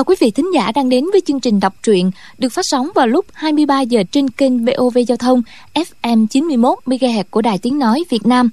[0.00, 2.88] chào quý vị thính giả đang đến với chương trình đọc truyện được phát sóng
[2.94, 5.42] vào lúc 23 giờ trên kênh VOV Giao thông
[5.74, 8.50] FM 91 MHz của Đài Tiếng nói Việt Nam.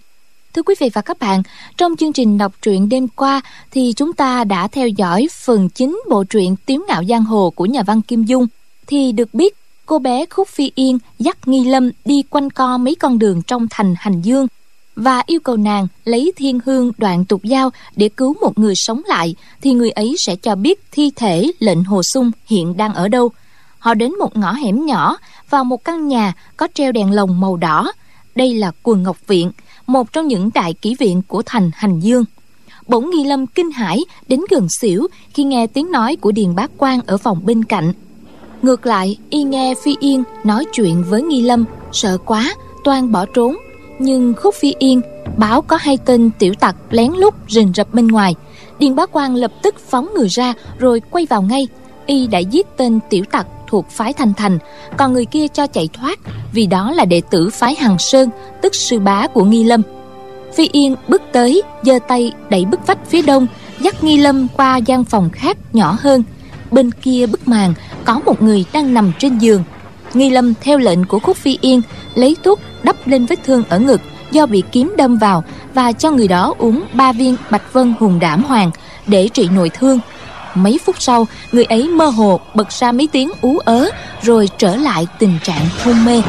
[0.53, 1.43] Thưa quý vị và các bạn,
[1.77, 6.01] trong chương trình đọc truyện đêm qua thì chúng ta đã theo dõi phần chính
[6.09, 8.47] bộ truyện Tiếu ngạo giang hồ của nhà văn Kim Dung
[8.87, 12.95] thì được biết cô bé Khúc Phi Yên dắt Nghi Lâm đi quanh co mấy
[12.95, 14.47] con đường trong thành Hành Dương
[14.97, 19.01] và yêu cầu nàng lấy thiên hương đoạn tục giao để cứu một người sống
[19.07, 23.07] lại, thì người ấy sẽ cho biết thi thể lệnh hồ sung hiện đang ở
[23.07, 23.31] đâu.
[23.79, 25.17] Họ đến một ngõ hẻm nhỏ,
[25.49, 27.91] vào một căn nhà có treo đèn lồng màu đỏ.
[28.35, 29.51] Đây là quần ngọc viện,
[29.87, 32.25] một trong những đại kỷ viện của thành hành dương.
[32.87, 36.67] Bỗng nghi lâm kinh hãi đến gần xỉu khi nghe tiếng nói của điền bá
[36.77, 37.93] quan ở phòng bên cạnh.
[38.61, 43.25] Ngược lại, y nghe phi yên nói chuyện với nghi lâm, sợ quá, toan bỏ
[43.25, 43.55] trốn
[43.99, 45.01] nhưng khúc phi yên
[45.37, 48.35] báo có hai tên tiểu tặc lén lút rình rập bên ngoài.
[48.79, 51.67] Điền bá quan lập tức phóng người ra rồi quay vào ngay.
[52.05, 54.59] Y đã giết tên tiểu tặc thuộc phái thành thành.
[54.97, 56.19] Còn người kia cho chạy thoát
[56.53, 58.29] vì đó là đệ tử phái hằng sơn,
[58.61, 59.81] tức sư bá của nghi lâm.
[60.53, 63.47] Phi yên bước tới, giơ tay đẩy bức vách phía đông,
[63.79, 66.23] dắt nghi lâm qua gian phòng khác nhỏ hơn.
[66.71, 67.73] Bên kia bức màn
[68.05, 69.63] có một người đang nằm trên giường
[70.17, 71.81] nghi lâm theo lệnh của khúc phi yên,
[72.15, 74.01] lấy thuốc đắp lên vết thương ở ngực
[74.31, 78.19] do bị kiếm đâm vào và cho người đó uống ba viên bạch vân hùng
[78.19, 78.71] đảm hoàng
[79.07, 79.99] để trị nội thương.
[80.55, 83.89] Mấy phút sau, người ấy mơ hồ bật ra mấy tiếng ú ớ
[84.21, 86.21] rồi trở lại tình trạng hôn mê.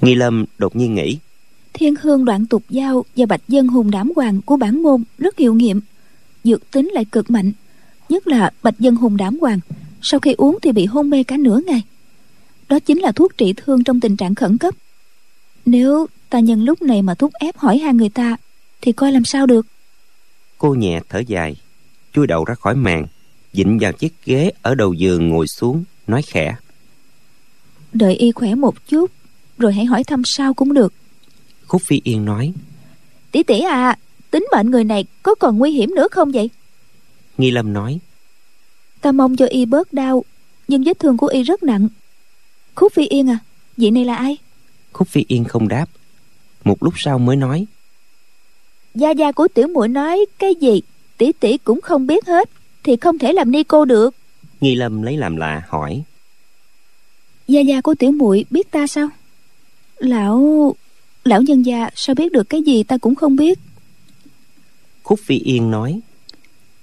[0.00, 1.18] Nghi lâm đột nhiên nghĩ
[1.78, 5.38] thiên hương đoạn tục giao và bạch dân hùng đảm hoàng của bản môn rất
[5.38, 5.80] hiệu nghiệm.
[6.44, 7.52] Dược tính lại cực mạnh
[8.08, 9.60] nhất là bạch dân hùng đảm hoàng
[10.02, 11.82] sau khi uống thì bị hôn mê cả nửa ngày.
[12.68, 14.74] Đó chính là thuốc trị thương trong tình trạng khẩn cấp.
[15.66, 18.36] Nếu ta nhân lúc này mà thúc ép hỏi han người ta
[18.80, 19.66] thì coi làm sao được?
[20.58, 21.56] Cô nhẹ thở dài
[22.12, 23.06] chui đầu ra khỏi màn
[23.52, 26.56] dịnh vào chiếc ghế ở đầu giường ngồi xuống nói khẽ.
[27.92, 29.10] Đợi y khỏe một chút
[29.58, 30.92] rồi hãy hỏi thăm sao cũng được
[31.66, 32.52] khúc phi yên nói.
[33.32, 33.98] Tỷ tỷ à
[34.30, 36.50] tính mệnh người này có còn nguy hiểm nữa không vậy?
[37.38, 37.98] Nghi lâm nói.
[39.00, 40.24] Ta mong cho y bớt đau
[40.68, 41.88] nhưng vết thương của y rất nặng.
[42.74, 43.38] Khúc phi yên à
[43.76, 44.36] vị này là ai?
[44.92, 45.86] Khúc phi yên không đáp.
[46.64, 47.66] Một lúc sau mới nói.
[48.94, 50.82] Gia gia của tiểu muội nói cái gì
[51.18, 52.50] tỷ tỷ cũng không biết hết
[52.82, 54.14] thì không thể làm ni cô được.
[54.60, 56.02] Nghi lâm lấy làm lạ hỏi.
[57.48, 59.08] Gia gia của tiểu muội biết ta sao?
[59.98, 60.74] Lão
[61.26, 63.58] lão nhân gia sao biết được cái gì ta cũng không biết.
[65.02, 66.00] Khúc phi yên nói.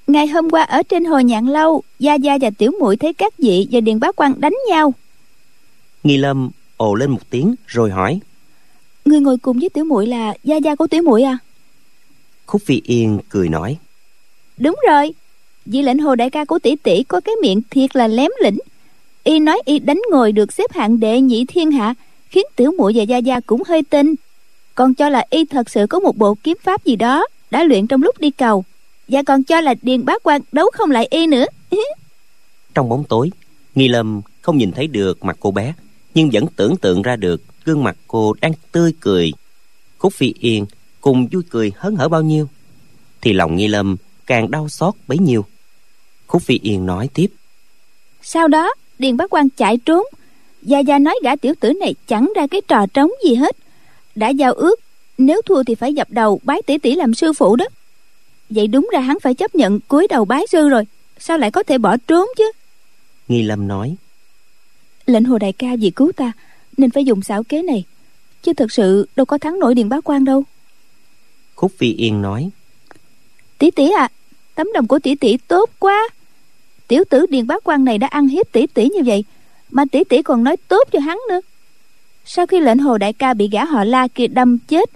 [0.07, 3.37] Ngày hôm qua ở trên hồ nhạn lâu gia gia và tiểu muội thấy các
[3.37, 4.93] vị và điền bá quan đánh nhau.
[6.03, 8.19] Nghi lâm ồ lên một tiếng rồi hỏi.
[9.05, 11.37] Người ngồi cùng với tiểu muội là gia gia của tiểu muội à?
[12.45, 13.77] Khúc phi yên cười nói.
[14.57, 15.13] Đúng rồi.
[15.65, 18.57] Vị lệnh hồ đại ca của tỷ tỷ có cái miệng thiệt là lém lĩnh.
[19.23, 21.93] Y nói y đánh ngồi được xếp hạng đệ nhị thiên hạ
[22.29, 24.15] khiến tiểu muội và gia gia cũng hơi tin
[24.75, 27.87] còn cho là y thật sự có một bộ kiếm pháp gì đó đã luyện
[27.87, 28.63] trong lúc đi cầu.
[29.07, 31.45] Và còn cho là điền bá quan đấu không lại y nữa.
[32.73, 33.31] Trong bóng tối
[33.75, 35.73] nghi lâm không nhìn thấy được mặt cô bé
[36.13, 39.31] nhưng vẫn tưởng tượng ra được gương mặt cô đang tươi cười.
[39.97, 40.65] Khúc phi yên
[41.01, 42.49] cùng vui cười hớn hở bao nhiêu
[43.21, 43.95] thì lòng nghi lâm
[44.25, 45.45] càng đau xót bấy nhiêu.
[46.27, 47.27] Khúc phi yên nói tiếp.
[48.21, 50.05] Sau đó điền bá quan chạy trốn
[50.61, 53.57] gia gia nói gã tiểu tử này chẳng ra cái trò trống gì hết
[54.15, 54.79] đã giao ước
[55.17, 57.65] nếu thua thì phải dập đầu bái tỷ tỷ làm sư phụ đó.
[58.49, 60.83] Vậy đúng ra hắn phải chấp nhận cúi đầu bái sư rồi
[61.19, 62.51] sao lại có thể bỏ trốn chứ?
[63.27, 63.95] Nghi lâm nói.
[65.05, 66.31] Lệnh hồ đại ca vì cứu ta
[66.77, 67.83] nên phải dùng xảo kế này.
[68.43, 70.43] Chứ thực sự đâu có thắng nổi điện bá quan đâu.
[71.55, 72.49] Khúc phi yên nói.
[73.57, 74.09] Tỷ tỷ à
[74.55, 76.09] tấm lòng của tỷ tỷ tốt quá.
[76.87, 79.23] Tiểu tử điền bá quan này đã ăn hiếp tỷ tỷ như vậy
[79.71, 81.39] mà tỷ tỷ còn nói tốt cho hắn nữa
[82.25, 84.89] sau khi lệnh hồ đại ca bị gã họ la kia đâm chết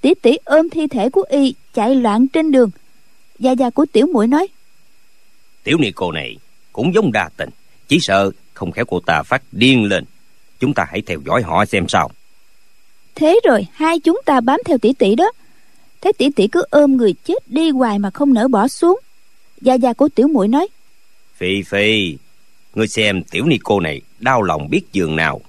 [0.00, 2.70] tỷ tỷ ôm thi thể của y chạy loạn trên đường.
[3.38, 4.48] Gia gia của tiểu muội nói
[5.64, 6.36] tiểu ni cô này
[6.72, 7.50] cũng giống đa tình
[7.88, 10.04] chỉ sợ không khéo cô ta phát điên lên.
[10.60, 12.10] Chúng ta hãy theo dõi họ xem sao.
[13.14, 15.32] Thế rồi hai chúng ta bám theo tỷ tỷ đó.
[16.00, 19.00] Thế tỷ tỷ cứ ôm người chết đi hoài mà không nỡ bỏ xuống.
[19.60, 20.68] Gia gia của tiểu muội nói
[21.40, 22.16] phi phi
[22.74, 25.40] ngươi xem tiểu ni cô này đau lòng biết giường nào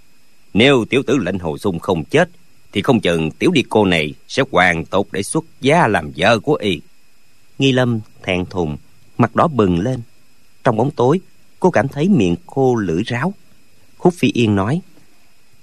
[0.53, 2.29] nếu tiểu tử lệnh hồ sung không chết
[2.71, 6.39] thì không chừng tiểu đi cô này sẽ hoàn tốt để xuất gia làm vợ
[6.39, 6.81] của y.
[7.59, 8.77] Nghi lâm thẹn thùng
[9.17, 10.01] mặt đỏ bừng lên.
[10.63, 11.19] Trong bóng tối
[11.59, 13.33] cô cảm thấy miệng khô lưỡi ráo.
[13.97, 14.81] Khúc phi yên nói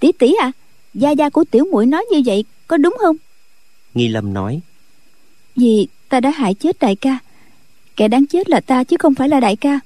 [0.00, 0.52] tỷ tỷ à
[0.94, 3.16] gia gia của tiểu muội nói như vậy có đúng không?
[3.94, 4.60] Nghi lâm nói
[5.56, 7.18] vì ta đã hại chết đại ca.
[7.96, 9.80] Kẻ đáng chết là ta chứ không phải là đại ca.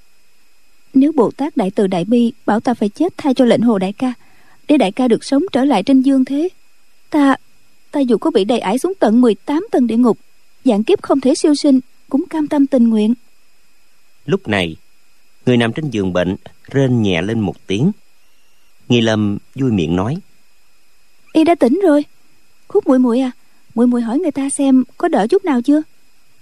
[0.95, 3.79] Nếu bồ tát đại từ đại bi bảo ta phải chết thay cho lệnh hồ
[3.79, 4.15] đại ca
[4.69, 6.49] để đại ca được sống trở lại trên dương thế.
[7.11, 7.37] Ta
[7.91, 10.19] ta dù có bị đầy ải xuống tận 18 tầng địa ngục
[10.65, 13.15] dạng kiếp không thể siêu sinh cũng cam tâm tình nguyện.
[14.27, 14.77] Lúc này
[15.47, 16.37] người nằm trên giường bệnh
[16.71, 17.93] rên nhẹ lên một tiếng.
[18.89, 20.17] Nghi lâm vui miệng nói
[21.33, 22.05] y đã tỉnh rồi.
[22.69, 23.31] Khúc muội muội à
[23.75, 25.83] muội muội hỏi người ta xem có đỡ chút nào chưa?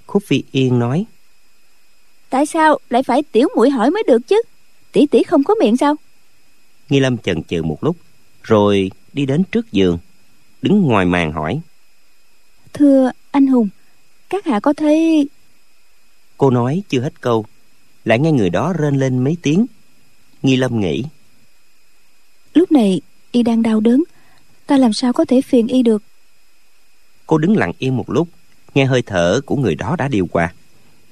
[0.07, 1.05] Khúc phi yên nói
[2.31, 4.43] tại sao lại phải tiểu muội hỏi mới được chứ?
[4.93, 5.97] Tỷ tỷ không có miệng sao?
[6.89, 7.97] Nghi lâm chần chừ một lúc
[8.43, 9.99] rồi đi đến trước giường
[10.63, 11.61] đứng ngoài màn hỏi.
[12.73, 13.69] Thưa anh hùng
[14.29, 15.29] các hạ có thấy
[16.37, 17.45] cô nói chưa hết câu
[18.05, 19.67] lại nghe người đó rên lên mấy tiếng.
[20.43, 21.05] Nghi lâm nghĩ
[22.55, 23.01] lúc này
[23.33, 24.03] y đang đau đớn.
[24.67, 26.03] Ta làm sao có thể phiền y được?
[27.27, 28.29] Cô đứng lặng yên một lúc
[28.75, 30.55] nghe hơi thở của người đó đã điều qua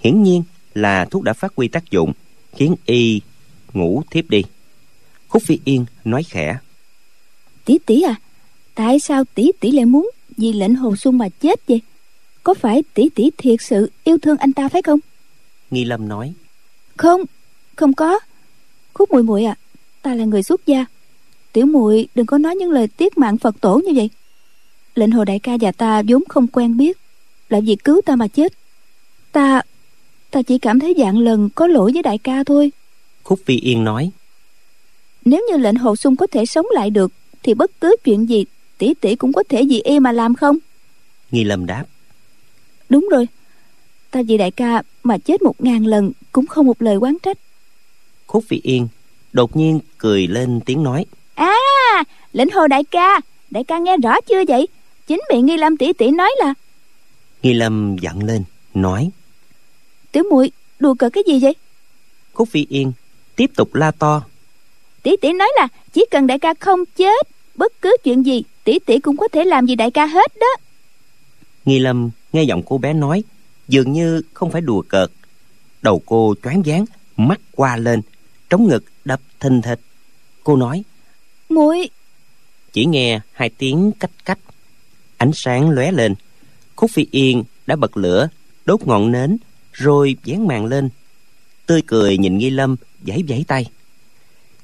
[0.00, 0.42] hiển nhiên
[0.74, 2.12] là thuốc đã phát huy tác dụng
[2.52, 3.20] khiến y
[3.72, 4.42] ngủ thiếp đi.
[5.28, 6.58] Khúc phi yên nói khẽ
[7.69, 8.15] tỷ tỷ à?
[8.75, 11.81] Tại sao tỷ tỷ lại muốn vì lệnh hồ xuân mà chết vậy?
[12.43, 14.99] Có phải tỷ tỷ thiệt sự yêu thương anh ta phải không?
[15.70, 16.32] Nghi lâm nói.
[16.97, 17.25] Không
[17.76, 18.19] không có.
[18.94, 19.55] Khúc muội muội à
[20.03, 20.85] ta là người xuất gia.
[21.53, 24.11] Tiểu muội đừng có nói những lời tiết mạng phật tổ như vậy.
[24.94, 26.99] Lệnh hồ đại ca và ta vốn không quen biết.
[27.49, 28.53] Lại vì cứu ta mà chết.
[29.32, 29.62] Ta
[30.31, 32.73] ta chỉ cảm thấy dạng lần có lỗi với đại ca thôi.
[33.23, 34.11] Khúc phi yên nói.
[35.25, 37.12] Nếu như lệnh hồ sung có thể sống lại được
[37.48, 38.44] thì bất cứ chuyện gì
[38.78, 40.58] tỷ tỷ cũng có thể vì y mà làm không?
[41.30, 41.84] Nghi lâm đáp.
[42.88, 43.26] Đúng rồi
[44.10, 47.38] ta vì đại ca mà chết một ngàn lần cũng không một lời oán trách.
[48.26, 48.88] Khúc phi yên
[49.32, 51.06] đột nhiên cười lên tiếng nói.
[51.34, 54.68] À lệnh hồ đại ca đại ca nghe rõ chưa vậy?
[55.06, 56.54] Chính miệng nghi lâm tỷ tỷ nói là.
[57.42, 59.10] Nghi lâm giận lên nói.
[60.12, 61.54] Tiểu muội đùa cợt cái gì vậy?
[62.32, 62.92] Khúc phi yên
[63.36, 64.22] tiếp tục la to.
[65.02, 67.28] Tỷ tỷ nói là chỉ cần đại ca không chết
[67.58, 70.56] bất cứ chuyện gì tỷ tỷ cũng có thể làm gì đại ca hết đó.
[71.64, 73.25] Nghi lâm nghe giọng cô bé nói
[73.69, 75.10] dường như không phải đùa cợt.
[75.82, 76.84] Đầu cô choáng váng
[77.16, 78.00] mắt qua lên
[78.50, 79.81] trống ngực đập thình thịch.
[80.44, 80.82] Cô nói
[81.49, 81.88] muội!
[82.72, 84.38] Chỉ nghe hai tiếng cách cách
[85.16, 86.14] ánh sáng lóe lên.
[86.76, 88.28] Khúc phi yên đã bật lửa
[88.66, 89.37] đốt ngọn nến
[89.72, 90.88] rồi dán màn lên.
[91.66, 92.76] Tươi cười nhìn nghi lâm
[93.06, 93.66] giãy giãy tay.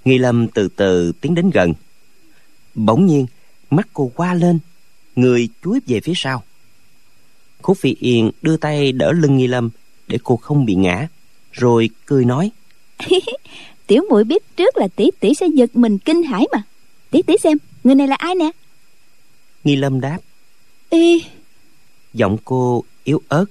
[0.05, 1.73] Nghi lâm từ từ tiến đến gần
[2.75, 3.27] bỗng nhiên
[3.71, 4.59] mắt cô qua lên
[5.17, 6.43] người chuối về phía sau.
[7.63, 9.71] Khúc phi yên đưa tay đỡ lưng nghi lâm
[10.07, 11.09] để cô không bị ngã
[11.53, 12.51] rồi cười nói.
[13.87, 16.63] Tiểu muội biết trước là tỷ tỷ sẽ giật mình kinh hãi mà.
[17.11, 18.51] Tỷ tỷ xem người này là ai nè?
[19.65, 20.19] Nghi lâm đáp.
[20.91, 21.25] Y
[22.15, 23.45] giọng cô yếu ớt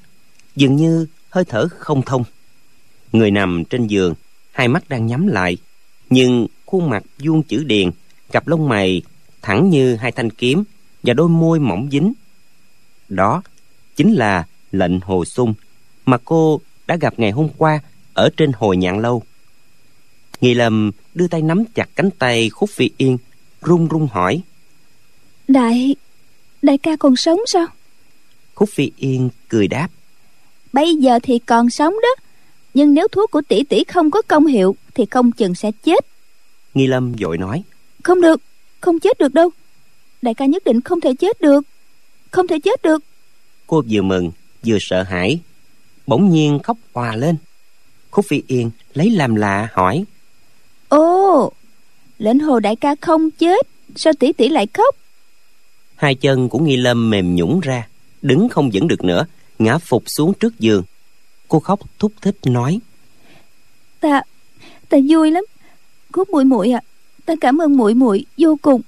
[0.55, 2.23] dường như hơi thở không thông.
[3.11, 4.13] Người nằm trên giường
[4.51, 5.57] hai mắt đang nhắm lại
[6.09, 7.91] nhưng khuôn mặt vuông chữ điền
[8.31, 9.01] cặp lông mày
[9.43, 10.63] thẳng như hai thanh kiếm
[11.03, 12.13] và đôi môi mỏng dính.
[13.09, 13.41] Đó
[13.95, 15.53] chính là lệnh hồ sung
[16.05, 17.79] mà cô đã gặp ngày hôm qua
[18.13, 19.23] ở trên hồi nhạn lâu.
[20.41, 23.17] Nghi lâm đưa tay nắm chặt cánh tay khúc phi yên
[23.61, 24.41] run run hỏi.
[25.47, 25.95] Đại
[26.61, 27.65] đại ca còn sống sao?
[28.55, 29.87] Khúc phi yên cười đáp.
[30.73, 32.23] Bây giờ thì còn sống đó
[32.73, 36.05] nhưng nếu thuốc của tỷ tỷ không có công hiệu thì không chừng sẽ chết.
[36.73, 37.63] Nghi lâm vội nói.
[38.03, 38.41] Không được
[38.83, 39.49] không chết được đâu.
[40.21, 41.61] Đại ca nhất định không thể chết được.
[42.31, 43.03] Không thể chết được.
[43.67, 44.31] Cô vừa mừng
[44.65, 45.39] vừa sợ hãi.
[46.07, 47.35] Bỗng nhiên khóc hòa lên.
[48.11, 50.03] Khúc phi yên lấy làm lạ hỏi.
[50.89, 51.51] Ồ
[52.17, 54.95] lệnh hồ đại ca không chết sao tỷ tỷ lại khóc?
[55.95, 57.87] Hai chân của nghi lâm mềm nhũng ra
[58.21, 59.25] đứng không vững được nữa
[59.59, 60.83] ngã phục xuống trước giường.
[61.47, 62.79] Cô khóc thúc thích nói.
[63.99, 64.21] Ta
[64.89, 65.43] ta vui lắm.
[66.11, 66.81] Khúc muội muội à
[67.25, 68.81] ta cảm ơn muội muội vô cùng.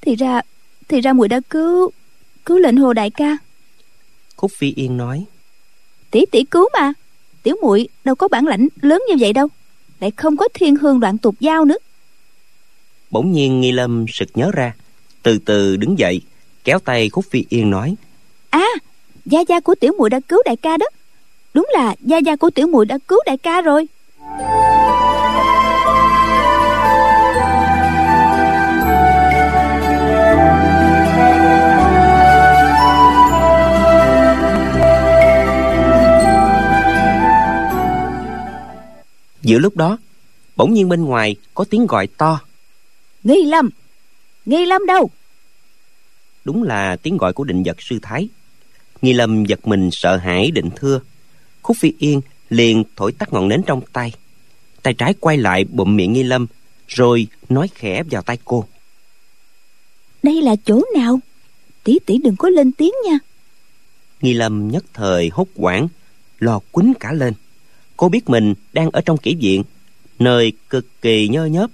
[0.00, 0.40] Thì ra
[0.88, 1.90] thì ra muội đã cứu
[2.44, 3.36] cứu lệnh hồ đại ca.
[4.36, 5.24] Khúc phi yên nói.
[6.10, 6.92] Tỷ tỷ cứu mà.
[7.42, 9.48] Tiểu muội đâu có bản lãnh lớn như vậy đâu.
[10.00, 11.76] Lại không có thiên hương đoạn tục giao nữa.
[13.10, 14.74] Bỗng nhiên nghi lâm sực nhớ ra
[15.22, 16.20] từ từ đứng dậy
[16.64, 17.94] kéo tay khúc phi yên nói.
[18.50, 18.68] À
[19.26, 20.86] gia gia của tiểu muội đã cứu đại ca đó.
[21.54, 23.86] Đúng là gia gia của tiểu muội đã cứu đại ca rồi
[39.42, 39.98] giữa lúc đó
[40.56, 42.40] bỗng nhiên bên ngoài có tiếng gọi to.
[43.22, 43.70] Nghi lâm
[44.46, 45.10] nghi lâm đâu?
[46.44, 48.28] Đúng là tiếng gọi của định vật sư thái.
[49.02, 51.00] Nghi lâm giật mình sợ hãi định thưa.
[51.62, 52.20] Khúc phi yên
[52.50, 54.12] liền thổi tắt ngọn nến trong tay.
[54.82, 56.46] Tay trái quay lại bụm miệng nghi lâm
[56.88, 58.64] rồi nói khẽ vào tay cô.
[60.22, 61.20] Đây là chỗ nào?
[61.84, 63.18] Tỷ tỷ đừng có lên tiếng nha.
[64.20, 65.88] Nghi lâm nhất thời hốt hoảng
[66.38, 67.34] lo quýnh cả lên
[68.02, 69.62] cô biết mình đang ở trong kỹ viện
[70.18, 71.70] nơi cực kỳ nhơ nhớp.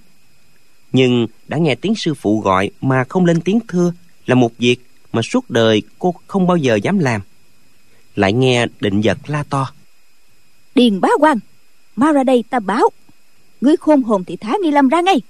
[0.91, 3.93] Nhưng đã nghe tiếng sư phụ gọi mà không lên tiếng thưa
[4.25, 4.77] là một việc
[5.13, 7.21] mà suốt đời cô không bao giờ dám làm.
[8.15, 9.71] Lại nghe định vật la to.
[10.75, 11.37] Điền bá quan
[11.95, 12.89] mau ra đây ta báo.
[13.61, 15.21] Ngươi khôn hồn thì thả nghi lâm ra ngay.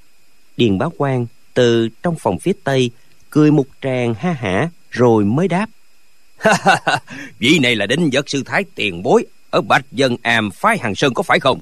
[0.58, 2.92] Điền bá quan từ trong phòng phía tây
[3.30, 5.70] cười một tràng ha hả rồi mới đáp.
[7.40, 10.96] Vị này là đinh vật sư thái tiền bối ở bạch dân am phái hàng
[10.96, 11.60] sơn có phải không?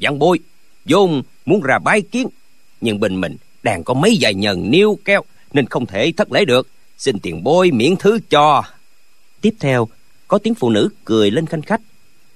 [0.00, 0.38] Văn bối
[0.84, 2.28] vốn muốn ra bái kiến
[2.80, 6.44] nhưng bên mình đang có mấy vài nhân niêu keo nên không thể thất lễ
[6.44, 6.68] được.
[6.98, 8.62] Xin tiền bối miễn thứ cho.
[9.40, 9.88] Tiếp theo
[10.28, 11.80] có tiếng phụ nữ cười lên khanh khách.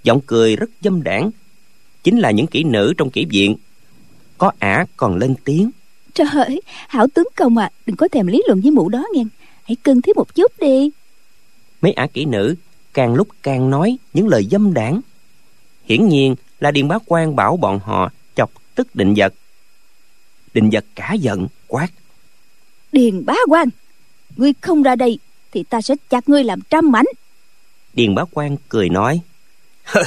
[0.02, 1.30] Giọng cười rất dâm đảng
[2.02, 3.56] chính là những kỹ nữ trong kỹ viện.
[4.38, 5.70] Có ả còn lên tiếng.
[6.14, 9.22] Trời ơi hảo tướng công à đừng có thèm lý luận với mụ đó nghe.
[9.62, 10.90] Hãy cưng thiếu một chút đi.
[11.80, 12.54] Mấy ả kỹ nữ
[12.94, 15.00] càng lúc càng nói những lời dâm đảng.
[15.84, 19.34] Hiển nhiên là điền bá quan bảo bọn họ chọc tức định vật.
[20.54, 21.88] Định vật cả giận quát.
[22.92, 23.68] Điền bá quan
[24.37, 25.18] ngươi không ra đây
[25.52, 27.06] thì ta sẽ chặt ngươi làm trăm mảnh.
[27.94, 29.20] Điền bá quan cười nói.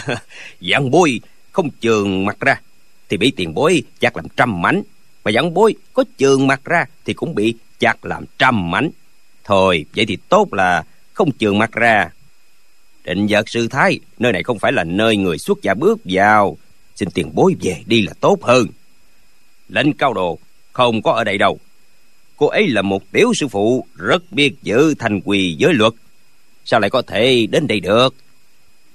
[0.60, 2.62] Dặn bôi không trường mặt ra
[3.10, 4.82] thì bị tiền bối chặt làm trăm mảnh.
[5.24, 8.89] Mà dặn bôi có trường mặt ra thì cũng bị chặt làm trăm mảnh.
[9.44, 12.10] Thôi vậy thì tốt là không trường mặt ra
[13.06, 16.58] định vật sư thái, nơi này không phải là nơi người xuất gia bước vào.
[16.96, 18.68] Xin tiền bối về đi là tốt hơn.
[19.70, 20.40] Lệnh cao đồ,
[20.74, 21.60] không có ở đây đâu.
[22.38, 25.94] Cô ấy là một tiểu sư phụ, rất biết giữ thành quỳ giới luật.
[26.66, 28.16] Sao lại có thể đến đây được?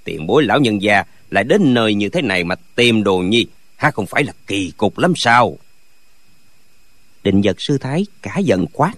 [0.05, 3.47] Tiền bối lão nhân già lại đến nơi như thế này mà tìm đồ nhi
[3.77, 5.59] ha không phải là kỳ cục lắm sao?
[7.23, 8.95] Định vật sư thái cả giận quá.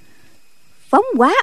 [0.88, 1.34] Phóng quá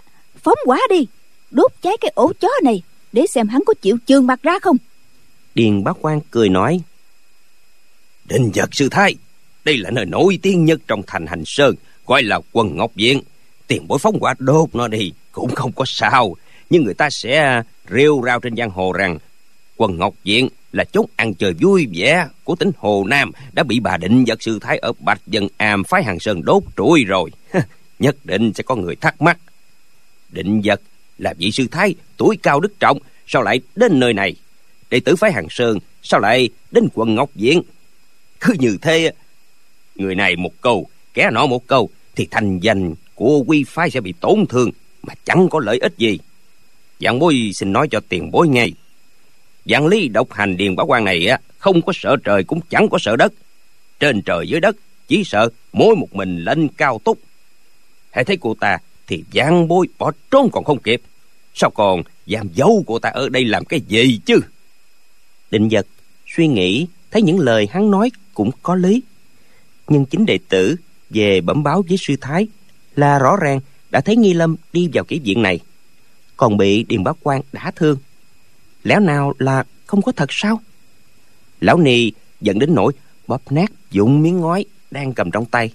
[0.44, 1.08] phóng quá đi.
[1.52, 4.78] Đốt cháy cái ổ chó này để xem hắn có chịu trường mặt ra không.
[5.56, 6.82] Điền bá quan cười nói
[8.26, 9.16] định vật sư thái
[9.66, 11.76] đây là nơi nổi tiếng nhất trong thành hành sơn
[12.06, 13.22] gọi là quần ngọc viện.
[13.68, 16.36] Tiền bối phóng quả đốt nó đi cũng không có sao.
[16.70, 19.18] Nhưng người ta sẽ rêu rao trên giang hồ rằng
[19.78, 23.80] quần ngọc viện là chốn ăn chơi vui vẻ của tỉnh hồ nam đã bị
[23.80, 27.32] bà định vật sư thái ở bạch dân am phái hàng sơn đốt trụi rồi.
[28.00, 29.38] Nhất định sẽ có người thắc mắc.
[30.30, 30.82] Định vật
[31.20, 34.36] là vị sư thái tuổi cao đức trọng, sao lại đến nơi này?
[34.90, 37.62] Đệ tử phái hàng sơn, sao lại đến quận ngọc viện?
[38.40, 39.12] Cứ như thế,
[39.96, 44.02] người này một câu, kẻ nọ một câu, thì thành danh của quy phái sẽ
[44.02, 44.72] bị tổn thương,
[45.04, 46.20] mà chẳng có lợi ích gì.
[47.00, 48.74] Dạng bối xin nói cho tiền bối ngay.
[49.66, 52.90] dạng lý độc hành điền bá quan này á, không có sợ trời cũng chẳng
[52.90, 53.34] có sợ đất.
[54.00, 54.76] Trên trời dưới đất,
[55.08, 57.20] chỉ sợ mỗi một mình lên cao túc.
[58.12, 61.02] Hãy thấy cô ta, thì giang bôi bỏ trốn còn không kịp
[61.60, 64.40] sao còn giam dâu của ta ở đây làm cái gì chứ?
[65.52, 65.88] Định vật
[66.28, 69.02] suy nghĩ, thấy những lời hắn nói cũng có lý.
[69.88, 70.76] Nhưng chính đệ tử
[71.10, 72.48] về bẩm báo với sư thái
[72.96, 75.60] là rõ ràng đã thấy nghi lâm đi vào kỹ viện này,
[76.38, 77.98] còn bị điền bá quan đả thương.
[78.84, 80.62] Lẽ nào là không có thật sao?
[81.62, 82.12] Lão ni
[82.42, 82.94] giận đến nỗi
[83.28, 85.74] bóp nát dụng miếng ngói đang cầm trong tay,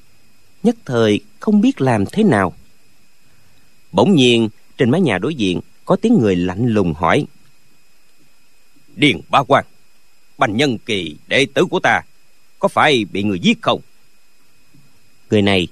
[0.62, 2.52] nhất thời không biết làm thế nào.
[3.92, 4.48] Bỗng nhiên,
[4.78, 7.26] trên mái nhà đối diện có tiếng người lạnh lùng hỏi.
[8.96, 9.64] Điền bá quan
[10.38, 12.00] bành nhân kỳ đệ tử của ta,
[12.58, 13.80] có phải bị người giết không?
[15.30, 15.68] Người này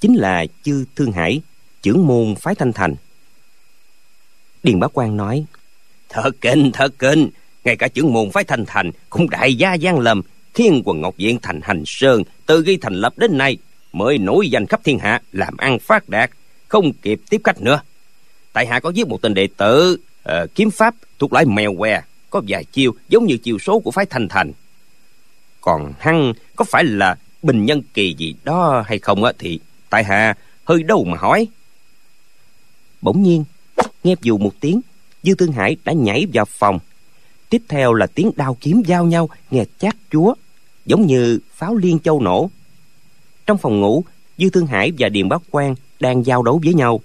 [0.00, 1.40] chính là chư thương hải,
[1.82, 2.94] trưởng môn phái thanh thành.
[4.62, 5.44] Điền bá quan nói,
[6.08, 7.30] thật kinh thật kinh,
[7.64, 10.22] ngay cả trưởng môn phái thanh thành cũng đại gia gian lầm,
[10.54, 13.56] thiên quần ngọc viện thành hành sơn, từ khi thành lập đến nay
[13.92, 16.30] mới nổi danh khắp thiên hạ, làm ăn phát đạt,
[16.68, 17.80] không kịp tiếp khách nữa
[18.52, 19.96] tại hạ có giết một tên đệ tử
[20.28, 23.90] uh, kiếm pháp thuộc loại mèo què có vài chiêu giống như chiêu số của
[23.90, 24.52] phái thanh thành.
[25.60, 30.04] Còn hăng có phải là bình nhân kỳ gì đó hay không á thì tại
[30.04, 31.48] hạ hơi đâu mà hỏi.
[33.02, 33.44] Bỗng nhiên
[34.04, 34.80] nghe dù một tiếng
[35.22, 36.78] dư thương hải đã nhảy vào phòng.
[37.48, 40.34] Tiếp theo là tiếng đao kiếm giao nhau nghe chát chúa
[40.86, 42.50] giống như pháo liên châu nổ.
[43.46, 44.04] Trong phòng ngủ
[44.38, 47.00] dư thương hải và điền bá quan đang giao đấu với nhau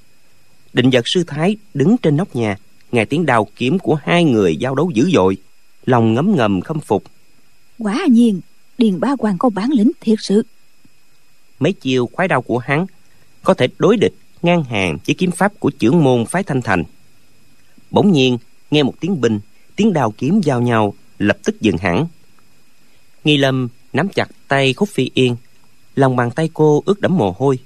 [0.73, 2.57] định vật sư thái đứng trên nóc nhà
[2.91, 5.37] nghe tiếng đao kiếm của hai người giao đấu dữ dội
[5.85, 7.03] lòng ngấm ngầm khâm phục.
[7.79, 8.41] Quả nhiên
[8.77, 10.43] điền bá quan có bản lĩnh thiệt sự.
[11.59, 12.85] Mấy chiêu khoái đao của hắn
[13.43, 16.83] có thể đối địch ngang hàng với kiếm pháp của trưởng môn phái thanh thành.
[17.91, 18.37] Bỗng nhiên
[18.71, 19.39] nghe một tiếng binh
[19.75, 22.07] tiếng đào kiếm giao nhau lập tức dừng hẳn.
[23.23, 25.35] Nghi lâm nắm chặt tay khúc phi yên
[25.95, 27.59] lòng bàn tay cô ướt đẫm mồ hôi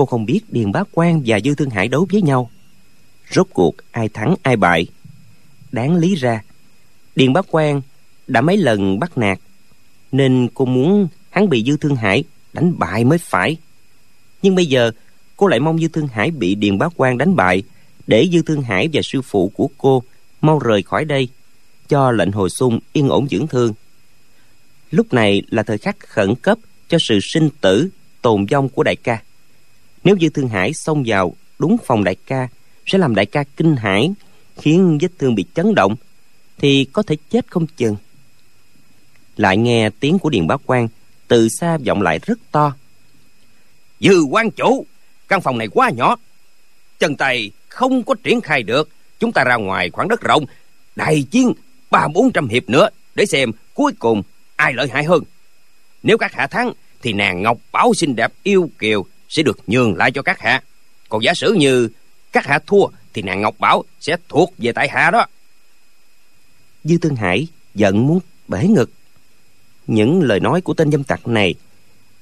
[0.00, 2.50] cô không biết điền bá quan và dư thương hải đấu với nhau.
[3.30, 4.86] Rốt cuộc, ai thắng, ai bại?
[5.72, 6.42] Đáng lý ra,
[7.16, 7.82] điền bá quan
[8.26, 9.38] đã mấy lần bắt nạt,
[10.12, 13.56] nên cô muốn hắn bị dư thương hải đánh bại mới phải.
[14.42, 14.90] Nhưng bây giờ,
[15.36, 17.62] cô lại mong dư thương hải bị điền bá quan đánh bại
[18.06, 20.02] để dư thương hải và sư phụ của cô
[20.40, 21.28] mau rời khỏi đây,
[21.88, 23.72] cho lệnh hồi xung yên ổn dưỡng thương.
[24.90, 27.88] Lúc này là thời khắc khẩn cấp cho sự sinh tử
[28.22, 29.22] tồn vong của đại ca
[30.04, 32.48] nếu dư thương hải xông vào đúng phòng đại ca,
[32.86, 34.12] sẽ làm đại ca kinh hãi,
[34.56, 35.96] khiến vết thương bị chấn động,
[36.58, 37.96] thì có thể chết không chừng.
[39.36, 40.88] Lại nghe tiếng của điền bá quan,
[41.28, 42.72] từ xa vọng lại rất to.
[44.00, 44.86] Dư quan chủ,
[45.28, 46.16] căn phòng này quá nhỏ.
[46.98, 48.88] Chân tay không có triển khai được.
[49.18, 50.44] Chúng ta ra ngoài khoảng đất rộng,
[50.96, 51.52] đại chiến
[51.90, 54.22] ba bốn trăm hiệp nữa, để xem cuối cùng
[54.56, 55.22] ai lợi hại hơn.
[56.02, 59.96] Nếu các hạ thắng, thì nàng ngọc bảo xinh đẹp yêu kiều sẽ được nhường
[59.96, 60.62] lại cho các hạ.
[61.08, 61.88] Còn giả sử như
[62.32, 65.26] các hạ thua, thì nàng ngọc bảo sẽ thuộc về tại hạ đó.
[66.84, 68.90] Dư tương hải giận muốn bể ngực.
[69.86, 71.54] Những lời nói của tên dâm tặc này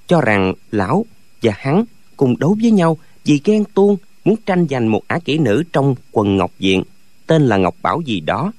[0.06, 1.06] cho rằng lão
[1.42, 1.84] và hắn
[2.16, 5.94] cùng đấu với nhau vì ghen tuông muốn tranh giành một ả kỹ nữ trong
[6.12, 6.82] quần ngọc diện
[7.26, 8.52] tên là ngọc bảo gì đó.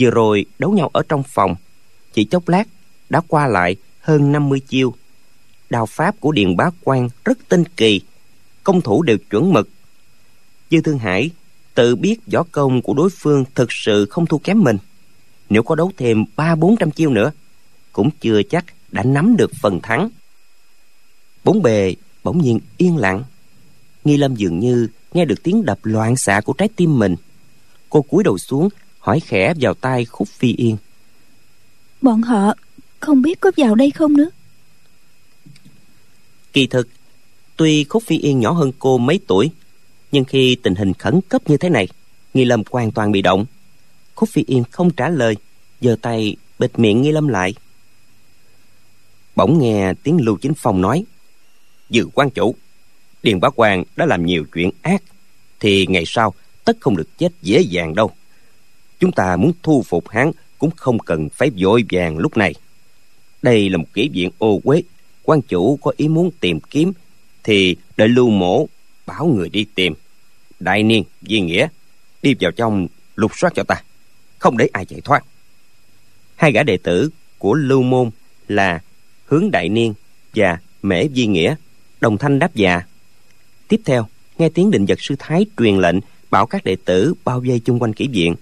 [0.00, 1.54] Vừa rồi đấu nhau ở trong phòng,
[2.12, 2.64] chỉ chốc lát
[3.10, 4.94] đã qua lại hơn 50 chiêu
[5.72, 8.00] đao pháp của điền bá quan rất tinh kỳ.
[8.64, 9.68] Công thủ đều chuẩn mực.
[10.70, 11.30] Dư thương hải
[11.74, 14.76] tự biết võ công của đối phương thực sự không thua kém mình.
[15.48, 17.32] Nếu có đấu thêm ba bốn trăm chiêu nữa,
[17.92, 20.08] cũng chưa chắc đã nắm được phần thắng.
[21.44, 23.24] Bốn bề bỗng nhiên yên lặng.
[24.04, 27.16] Nghi lâm dường như nghe được tiếng đập loạn xạ của trái tim mình.
[27.90, 30.76] Cô cúi đầu xuống, hỏi khẽ vào tai khúc phi yên.
[32.02, 32.54] Bọn họ
[33.00, 34.30] không biết có vào đây không nữa
[36.52, 36.88] kỳ thực,
[37.56, 39.50] tuy khúc phi yên nhỏ hơn cô mấy tuổi,
[40.12, 41.88] nhưng khi tình hình khẩn cấp như thế này,
[42.34, 43.44] nghi lâm hoàn toàn bị động.
[44.14, 45.36] Khúc phi yên không trả lời,
[45.80, 47.54] giơ tay bịt miệng nghi lâm lại.
[49.36, 51.04] Bỗng nghe tiếng lưu chính phong nói
[51.90, 52.54] dự quan chủ,
[53.22, 55.02] điền bá quan đã làm nhiều chuyện ác,
[55.60, 56.34] thì ngày sau
[56.64, 58.10] tất không được chết dễ dàng đâu.
[59.00, 62.54] Chúng ta muốn thu phục hắn cũng không cần phải vội vàng lúc này.
[63.42, 64.82] Đây là một kỷ viện ô quế
[65.22, 66.92] quan chủ có ý muốn tìm kiếm,
[67.44, 68.66] thì đợi lưu mổ
[69.06, 69.94] bảo người đi tìm.
[70.60, 71.68] Đại niên, di nghĩa,
[72.22, 73.82] đi vào trong lục soát cho ta,
[74.38, 75.24] không để ai chạy thoát.
[76.36, 78.10] Hai gã đệ tử của lưu môn
[78.48, 78.80] là
[79.26, 79.94] hướng đại niên
[80.34, 81.54] và mễ di nghĩa,
[82.00, 82.82] đồng thanh đáp dạ.
[83.68, 84.06] Tiếp theo,
[84.38, 85.96] nghe tiếng định vật sư thái truyền lệnh,
[86.30, 88.34] bảo các đệ tử bao vây chung quanh kỹ viện.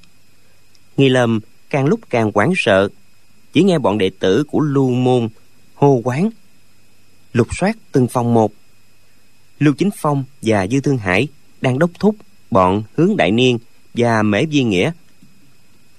[0.97, 1.41] Nghi lâm
[1.71, 2.89] càng lúc càng hoảng sợ,
[3.53, 5.29] chỉ nghe bọn đệ tử của lưu môn
[5.75, 6.31] hô quán
[7.33, 8.53] lục soát từng phòng một.
[9.59, 11.29] Lưu chính phong và dư thương hải
[11.61, 12.17] đang đốc thúc
[12.51, 13.59] bọn hướng đại niên
[13.95, 14.93] và mễ duy nghĩa,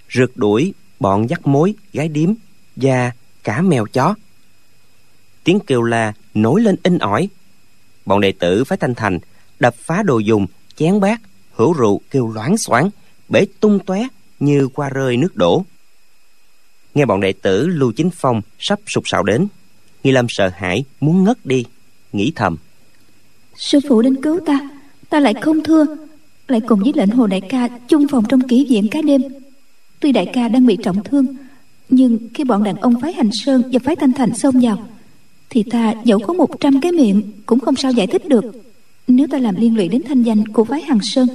[0.09, 2.33] rượt đuổi bọn dắt mối, gái điếm
[2.75, 3.11] và
[3.43, 4.15] cả mèo chó.
[5.43, 7.29] Tiếng kêu la nổi lên in ỏi.
[8.05, 9.19] Bọn đệ tử phái thanh thành
[9.59, 12.89] đập phá đồ dùng, chén bát hữu rượu kêu loáng xoáng,
[13.29, 14.07] bể tung tóe
[14.39, 15.65] như qua rơi nước đổ.
[16.93, 19.47] Nghe bọn đệ tử lưu chính phong sắp sụp sạo đến
[20.03, 21.65] nghi lâm sợ hãi muốn ngất đi.
[22.13, 22.57] Nghĩ thầm.
[23.55, 24.69] Sư phụ đến cứu ta
[25.09, 25.85] ta lại không thưa.
[26.47, 29.21] Lại cùng với lệnh hồ đại ca chung phòng trong kỹ viện cả đêm.
[29.99, 31.25] Tuy đại ca đang bị trọng thương
[31.89, 34.87] nhưng khi bọn đàn ông phái hành sơn và phái thanh thành xông vào
[35.49, 38.45] thì ta dẫu có một trăm cái miệng cũng không sao giải thích được.
[39.07, 41.27] Nếu ta làm liên lụy đến thanh danh của phái hằng sơn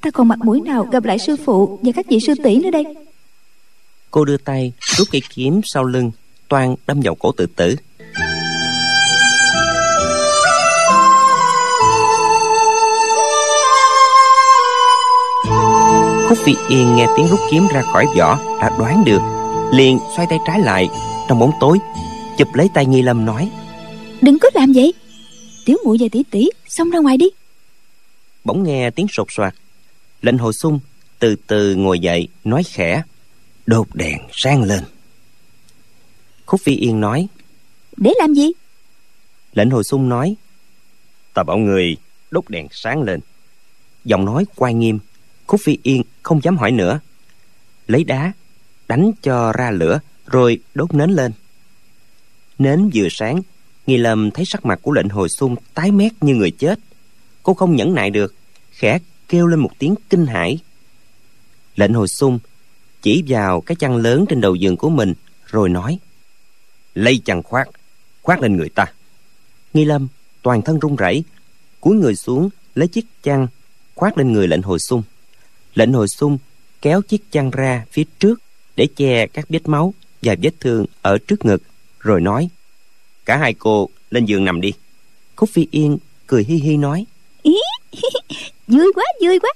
[0.00, 2.70] ta còn mặt mũi nào gặp lại sư phụ và các vị sư tỷ nữa
[2.70, 2.84] đây?
[4.10, 6.10] Cô đưa tay rút cây kiếm sau lưng
[6.48, 7.76] toan đâm vào cổ tự tử
[16.32, 19.20] khúc phi yên nghe tiếng rút kiếm ra khỏi vỏ đã đoán được
[19.72, 20.88] liền xoay tay trái lại.
[21.28, 21.78] Trong bóng tối
[22.38, 23.50] chụp lấy tay nghi lâm nói
[24.20, 24.94] đừng có làm vậy.
[25.66, 27.26] Tiểu muội và tỷ tỷ xông ra ngoài đi.
[28.44, 29.54] Bỗng nghe tiếng sột soạt
[30.22, 30.80] lệnh hồ sung
[31.18, 33.02] từ từ ngồi dậy nói khẽ
[33.66, 34.84] đốt đèn sáng lên.
[36.46, 37.28] Khúc phi yên nói
[37.96, 38.48] để làm gì?
[39.52, 40.34] Lệnh hồ sung nói
[41.34, 41.96] ta bảo người
[42.30, 43.20] đốt đèn sáng lên.
[44.04, 44.98] Giọng nói quay nghiêm
[45.46, 47.00] khúc phi yên không dám hỏi nữa.
[47.86, 48.32] Lấy đá,
[48.88, 51.32] đánh cho ra lửa, rồi đốt nến lên.
[52.58, 53.42] Nến vừa sáng,
[53.86, 56.78] nghi lâm thấy sắc mặt của lệnh hồi xung tái mét như người chết.
[57.42, 58.34] Cô không nhẫn nại được,
[58.70, 60.58] khẽ kêu lên một tiếng kinh hãi.
[61.76, 62.38] Lệnh hồi xung
[63.02, 65.14] chỉ vào cái chăn lớn trên đầu giường của mình,
[65.46, 65.98] rồi nói,
[66.94, 67.68] lấy chăn khoác
[68.22, 68.86] khoác lên người ta.
[69.74, 70.08] Nghi lâm
[70.42, 71.24] toàn thân run rẩy,
[71.80, 73.46] cúi người xuống, lấy chiếc chăn
[73.94, 75.02] khoác lên người lệnh hồi xung
[75.74, 76.38] lệnh hồi sung
[76.82, 78.40] kéo chiếc chăn ra phía trước
[78.76, 81.62] để che các vết máu và vết thương ở trước ngực
[82.00, 82.48] rồi nói
[83.24, 84.72] cả hai cô lên giường nằm đi.
[85.36, 87.06] Khúc phi yên cười hi hi nói
[87.42, 87.54] ý
[88.68, 89.52] vui quá vui quá.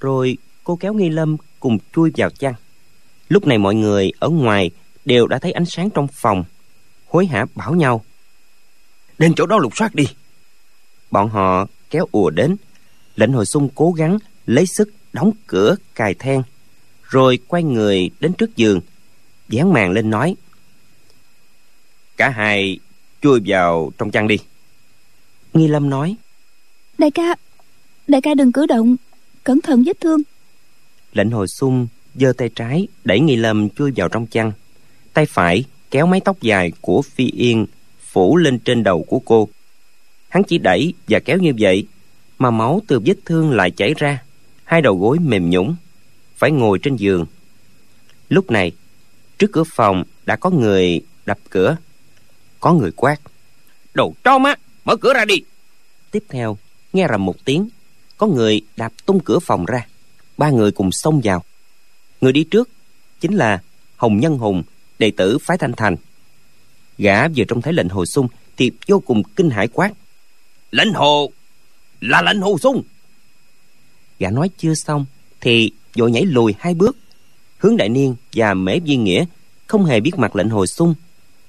[0.00, 2.54] Rồi cô kéo nghi lâm cùng chui vào chăn.
[3.28, 4.70] Lúc này mọi người ở ngoài
[5.04, 6.44] đều đã thấy ánh sáng trong phòng
[7.06, 8.04] hối hả bảo nhau
[9.18, 10.04] đến chỗ đó lục soát đi.
[11.10, 12.56] Bọn họ kéo ùa đến
[13.16, 16.42] lệnh hồi xung cố gắng lấy sức đóng cửa cài then
[17.02, 18.80] rồi quay người đến trước giường
[19.48, 20.36] dán màn lên nói
[22.16, 22.78] cả hai
[23.22, 24.36] chui vào trong chăn đi.
[25.54, 26.16] Nghi lâm nói
[26.98, 27.34] đại ca
[28.08, 28.96] đại ca đừng cử động
[29.44, 30.20] cẩn thận vết thương.
[31.12, 34.52] Lệnh hồi xung giơ tay trái đẩy nghi lâm chui vào trong chăn
[35.12, 37.66] tay phải kéo mái tóc dài của phi yên
[38.00, 39.48] phủ lên trên đầu của cô.
[40.28, 41.86] Hắn chỉ đẩy và kéo như vậy
[42.38, 44.22] mà máu từ vết thương lại chảy ra
[44.72, 45.74] hai đầu gối mềm nhũn
[46.36, 47.26] phải ngồi trên giường.
[48.28, 48.72] Lúc này
[49.38, 51.76] trước cửa phòng đã có người đập cửa
[52.60, 53.16] có người quát.
[53.94, 54.54] Đồ cho má
[54.84, 55.34] mở cửa ra đi.
[56.10, 56.58] Tiếp theo
[56.92, 57.68] nghe rầm một tiếng
[58.16, 59.86] có người đạp tung cửa phòng ra.
[60.36, 61.44] Ba người cùng xông vào.
[62.20, 62.68] Người đi trước
[63.20, 63.62] chính là
[63.96, 64.62] hồng nhân hùng
[64.98, 65.96] đệ tử phái thanh thành.
[66.98, 69.92] Gã vừa trông thấy lệnh hồ sung thì vô cùng kinh hãi quát.
[70.70, 71.30] Lệnh hồ
[72.00, 72.82] là lệnh hồ sung
[74.22, 75.04] gã nói chưa xong,
[75.40, 76.96] thì vội nhảy lùi hai bước.
[77.58, 79.24] Hướng đại niên và mễ viên nghĩa
[79.66, 80.94] không hề biết mặt lệnh hồi sung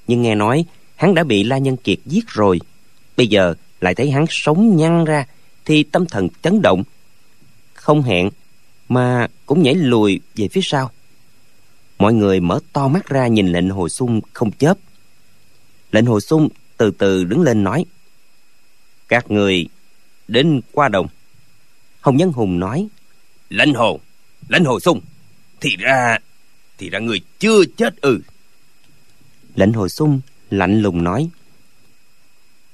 [0.08, 2.60] nhưng nghe nói hắn đã bị la nhân kiệt giết rồi.
[3.18, 5.26] Bây giờ lại thấy hắn sống nhăn ra,
[5.66, 6.84] thì tâm thần chấn động,
[7.74, 8.30] không hẹn
[8.90, 10.92] mà cũng nhảy lùi về phía sau.
[11.98, 14.78] Mọi người mở to mắt ra nhìn lệnh hồi sung không chớp.
[15.92, 17.86] Lệnh hồi sung từ từ đứng lên nói,
[19.08, 19.66] các người
[20.28, 21.08] đến qua đồng
[22.04, 22.88] hồng nhân hùng nói
[23.50, 24.00] lệnh hồ
[24.48, 25.02] lệnh hồ sung.
[25.62, 26.18] Thì ra
[26.78, 28.20] thì ra người chưa chết ư.
[29.56, 31.30] Lệnh hồ sung lạnh lùng nói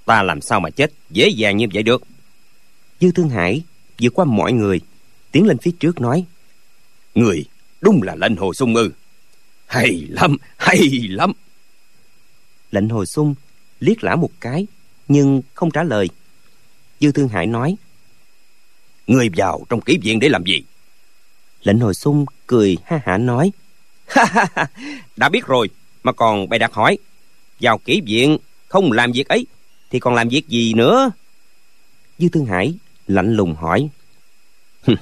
[0.05, 2.03] ta làm sao mà chết dễ dàng như vậy được?
[2.99, 3.61] Dư thương hải
[4.01, 4.81] vượt qua mọi người
[5.31, 6.25] tiến lên phía trước nói
[7.15, 7.45] người
[7.81, 8.91] đúng là lệnh hồ sung ư.
[9.65, 11.31] Hay lắm hay lắm.
[12.71, 13.35] Lệnh hồ sung
[13.79, 14.67] liếc lão một cái
[15.07, 16.09] nhưng không trả lời.
[16.99, 17.75] Dư thương hải nói
[19.09, 20.63] người vào trong kỹ viện để làm gì?
[21.63, 23.51] Lệnh hồi sung cười ha hả nói.
[25.15, 25.69] Đã biết rồi
[26.03, 26.97] mà còn bày đặt hỏi.
[27.59, 29.45] Vào kỹ viện không làm việc ấy
[29.89, 31.11] thì còn làm việc gì nữa?
[32.17, 32.73] Dư thương hải
[33.07, 33.89] lạnh lùng hỏi.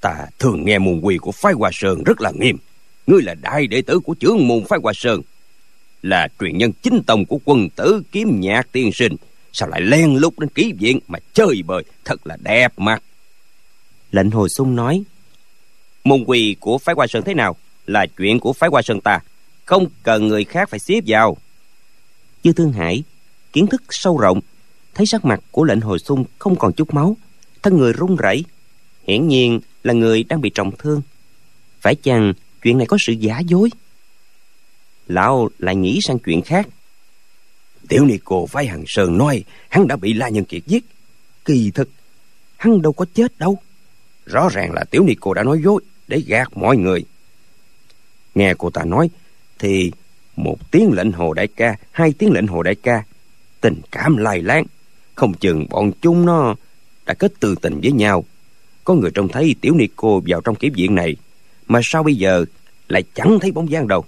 [0.00, 2.58] Ta thường nghe môn quy của phái hoa sơn rất là nghiêm.
[3.06, 5.20] Ngươi là đại đệ tử của trưởng môn phái hoa sơn
[6.02, 9.16] là truyền nhân chính tông của quân tử kiếm nhạc tiên sinh
[9.58, 11.84] sao lại len lút đến ký viện mà chơi bời?
[12.04, 13.02] Thật là đẹp mặt
[14.10, 15.04] lệnh hồi sung nói
[16.04, 19.18] môn quy của phái hoa sơn thế nào là chuyện của phái hoa sơn ta.
[19.64, 21.36] Không cần người khác phải xếp vào.
[22.44, 23.02] Dư thương hải
[23.52, 24.40] kiến thức sâu rộng
[24.94, 27.16] thấy sắc mặt của lệnh hồi sung không còn chút máu
[27.62, 28.44] thân người run rẩy
[29.06, 31.02] hiển nhiên là người đang bị trọng thương.
[31.80, 33.70] Phải chăng chuyện này có sự giả dối?
[35.06, 36.68] Lão lại nghĩ sang chuyện khác
[37.88, 40.84] tiểu ni cô phái hằng sơn nói, hắn đã bị la nhân kiệt giết.
[41.44, 41.88] Kỳ thực,
[42.56, 43.58] hắn đâu có chết đâu.
[44.26, 47.04] Rõ ràng là tiểu ni cô đã nói dối để gạt mọi người.
[48.34, 49.10] Nghe cô ta nói,
[49.58, 49.92] thì
[50.36, 53.04] một tiếng lệnh hồ đại ca, hai tiếng lệnh hồ đại ca,
[53.60, 54.64] tình cảm lai láng.
[55.14, 56.54] Không chừng bọn chúng nó
[57.06, 58.24] đã kết từ tình với nhau.
[58.84, 61.16] Có người trông thấy tiểu ni cô vào trong kiếp viện này,
[61.66, 62.44] mà sao bây giờ
[62.88, 64.04] lại chẳng thấy bóng dáng đâu?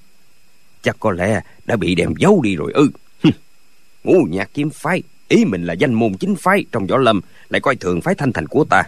[0.83, 2.91] Chắc có lẽ đã bị đem giấu đi rồi ư
[4.09, 7.61] ngũ nhạc kiếm phái ý mình là danh môn chính phái trong võ lâm, lại
[7.61, 8.83] coi thường phái thanh thành của ta.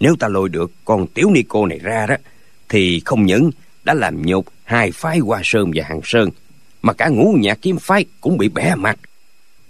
[0.00, 2.14] Nếu ta lôi được con tiểu ni cô này ra đó,
[2.68, 3.50] thì không những
[3.84, 6.30] đã làm nhục hai phái hoa sơn và hàng sơn,
[6.82, 8.98] mà cả ngũ nhạc kiếm phái cũng bị bẻ mặt,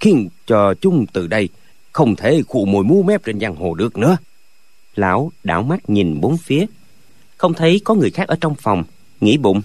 [0.00, 1.48] khiến cho chúng từ đây
[1.92, 4.16] không thể khu mồi múa mép trên giang hồ được nữa.
[4.94, 6.66] Lão đảo mắt nhìn bốn phía,
[7.36, 8.84] không thấy có người khác ở trong phòng,
[9.20, 9.62] nghĩ bụng.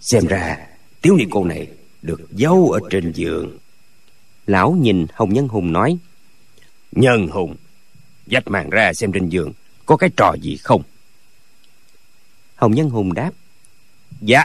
[0.00, 0.58] Xem ra
[1.02, 1.68] tiểu ni cô này
[2.02, 3.58] được giấu ở trên giường
[4.46, 5.98] lão nhìn hồng nhân hùng nói,
[6.92, 7.54] nhân hùng,
[8.26, 9.52] dách màn ra xem trên giường,
[9.86, 10.82] có cái trò gì không?
[12.56, 13.30] Hồng nhân hùng đáp
[14.20, 14.44] dạ.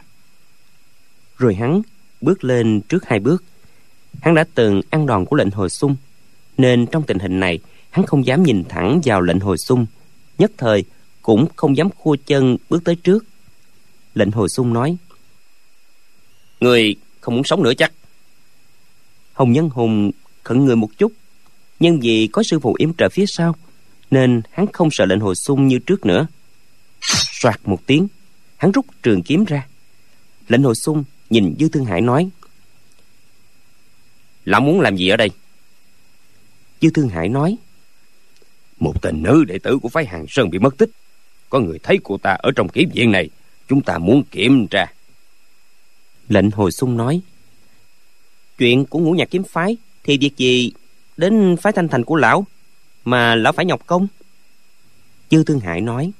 [1.37, 1.81] Rồi hắn
[2.21, 3.43] bước lên trước hai bước.
[4.21, 5.95] Hắn đã từng ăn đòn của lệnh hồi sung
[6.57, 7.59] nên trong tình hình này,
[7.89, 9.85] hắn không dám nhìn thẳng vào lệnh hồi xung.
[10.37, 10.83] Nhất thời
[11.21, 13.25] cũng không dám khua chân bước tới trước.
[14.13, 14.97] Lệnh hồi xung nói,
[16.59, 17.91] người không muốn sống nữa chắc
[19.39, 20.11] hồng nhân hùng
[20.43, 21.11] khẩn người một chút.
[21.79, 23.55] Nhưng vì có sư phụ yểm trợ phía sau,
[24.11, 26.27] nên hắn không sợ lệnh hồi xung như trước nữa.
[27.41, 28.07] Soạt một tiếng,
[28.57, 29.67] hắn rút trường kiếm ra.
[30.47, 32.29] Lệnh hồi xung nhìn dư thương hải nói,
[34.45, 35.29] lão muốn làm gì ở đây?
[36.81, 37.57] Dư thương hải nói,
[38.79, 40.89] một tên nữ đệ tử của phái hàng sơn bị mất tích.
[41.49, 43.29] Có người thấy cô ta ở trong kiếm viện này,
[43.67, 44.85] chúng ta muốn kiểm tra.
[46.29, 47.21] Lệnh hồi xung nói
[48.59, 50.71] chuyện của ngũ nhạc kiếm phái thì việc gì
[51.17, 52.45] đến phái thanh thành của lão
[53.05, 54.07] mà lão phải nhọc công?
[55.31, 56.11] Dư thương hải nói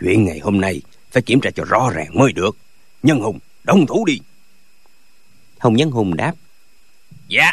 [0.00, 2.56] chuyện ngày hôm nay phải kiểm tra cho rõ ràng mới được.
[3.02, 4.20] Nhân hùng đồng thủ đi.
[5.58, 6.34] Hồng nhân hùng đáp
[7.28, 7.52] dạ.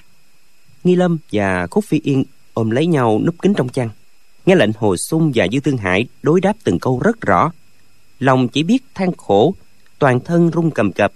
[0.84, 3.90] Nghi lâm và khúc phi yên ôm lấy nhau núp kín trong chăn.
[4.46, 7.52] Nghe lệnh hồi xung và dư thương hải đối đáp từng câu rất rõ.
[8.20, 9.56] Lòng chỉ biết than khổ
[10.00, 11.14] toàn thân run cầm cập.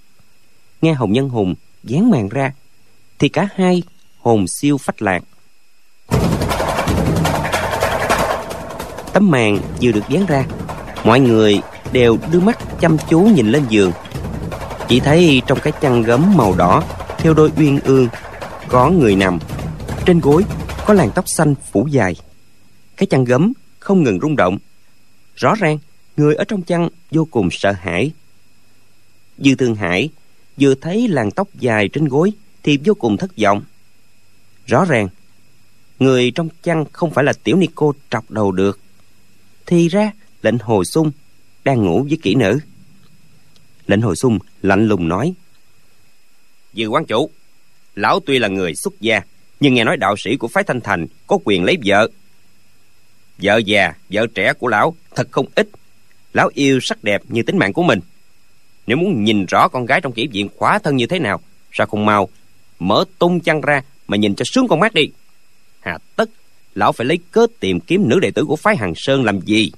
[0.81, 2.53] Nghe hồng nhân hùng dán màn ra,
[3.19, 3.83] thì cả hai
[4.19, 5.23] hồn siêu phách lạc.
[9.13, 10.45] Tấm màn vừa được dán ra,
[11.03, 13.91] mọi người đều đưa mắt chăm chú nhìn lên giường.
[14.87, 16.83] Chỉ thấy trong cái chăn gấm màu đỏ,
[17.17, 18.07] theo đôi uyên ương,
[18.67, 19.39] có người nằm.
[20.05, 20.43] Trên gối
[20.85, 22.15] có làn tóc xanh phủ dài.
[22.97, 24.57] Cái chăn gấm không ngừng rung động.
[25.35, 25.77] Rõ ràng,
[26.17, 28.11] người ở trong chăn vô cùng sợ hãi.
[29.37, 30.09] Dư thương hải
[30.57, 32.31] vừa thấy làn tóc dài trên gối
[32.63, 33.61] thì vô cùng thất vọng.
[34.65, 35.07] Rõ ràng,
[35.99, 38.79] người trong chăn không phải là tiểu ni cô trọc đầu được.
[39.65, 40.11] Thì ra,
[40.41, 41.11] lệnh hồi sung
[41.63, 42.59] đang ngủ với kỹ nữ.
[43.87, 45.33] Lệnh hồi sung lạnh lùng nói,
[46.73, 47.29] dư quán chủ,
[47.95, 49.21] lão tuy là người xuất gia,
[49.59, 52.07] nhưng nghe nói đạo sĩ của phái thanh thành có quyền lấy vợ.
[53.37, 55.67] Vợ già, vợ trẻ của lão thật không ít.
[56.33, 57.99] Lão yêu sắc đẹp như tính mạng của mình
[58.87, 61.41] nếu muốn nhìn rõ con gái trong kỹ viện khóa thân như thế nào,
[61.71, 62.29] sao không mau
[62.79, 65.11] mở tung chăn ra mà nhìn cho sướng con mắt đi?
[65.79, 66.29] Hà tất,
[66.75, 69.71] lão phải lấy cớ tìm kiếm nữ đệ tử của phái hằng sơn làm gì?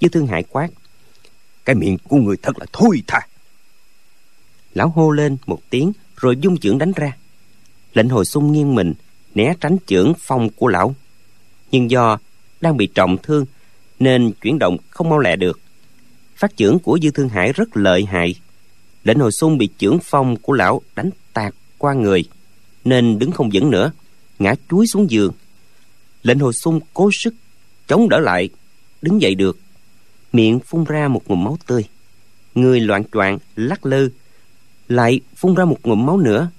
[0.00, 0.68] Chứ thương hại quát,
[1.64, 3.20] cái miệng của người thật là thôi thà.
[4.74, 7.16] lão hô lên một tiếng rồi dung chưởng đánh ra.
[7.94, 8.94] Lệnh hồi xung nghiêng mình,
[9.34, 10.94] né tránh chưởng phong của lão.
[11.70, 12.18] Nhưng do
[12.60, 13.46] đang bị trọng thương
[13.98, 15.60] nên chuyển động không mau lẹ được
[16.38, 18.34] phát trưởng của dư thương hải rất lợi hại.
[19.04, 22.24] Lệnh hồi xung bị chưởng phong của lão đánh tạt qua người,
[22.84, 23.92] nên đứng không vững nữa,
[24.38, 25.32] ngã chuối xuống giường.
[26.22, 27.34] Lệnh hồi xung cố sức,
[27.86, 28.48] chống đỡ lại,
[29.02, 29.58] đứng dậy được.
[30.32, 31.84] Miệng phun ra một ngụm máu tươi.
[32.54, 34.10] Người loạn choạng, lắc lư,
[34.88, 36.50] lại phun ra một ngụm máu nữa.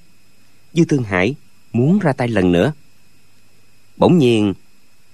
[0.73, 1.35] Dư thương hải
[1.73, 2.73] muốn ra tay lần nữa.
[3.97, 4.53] Bỗng nhiên,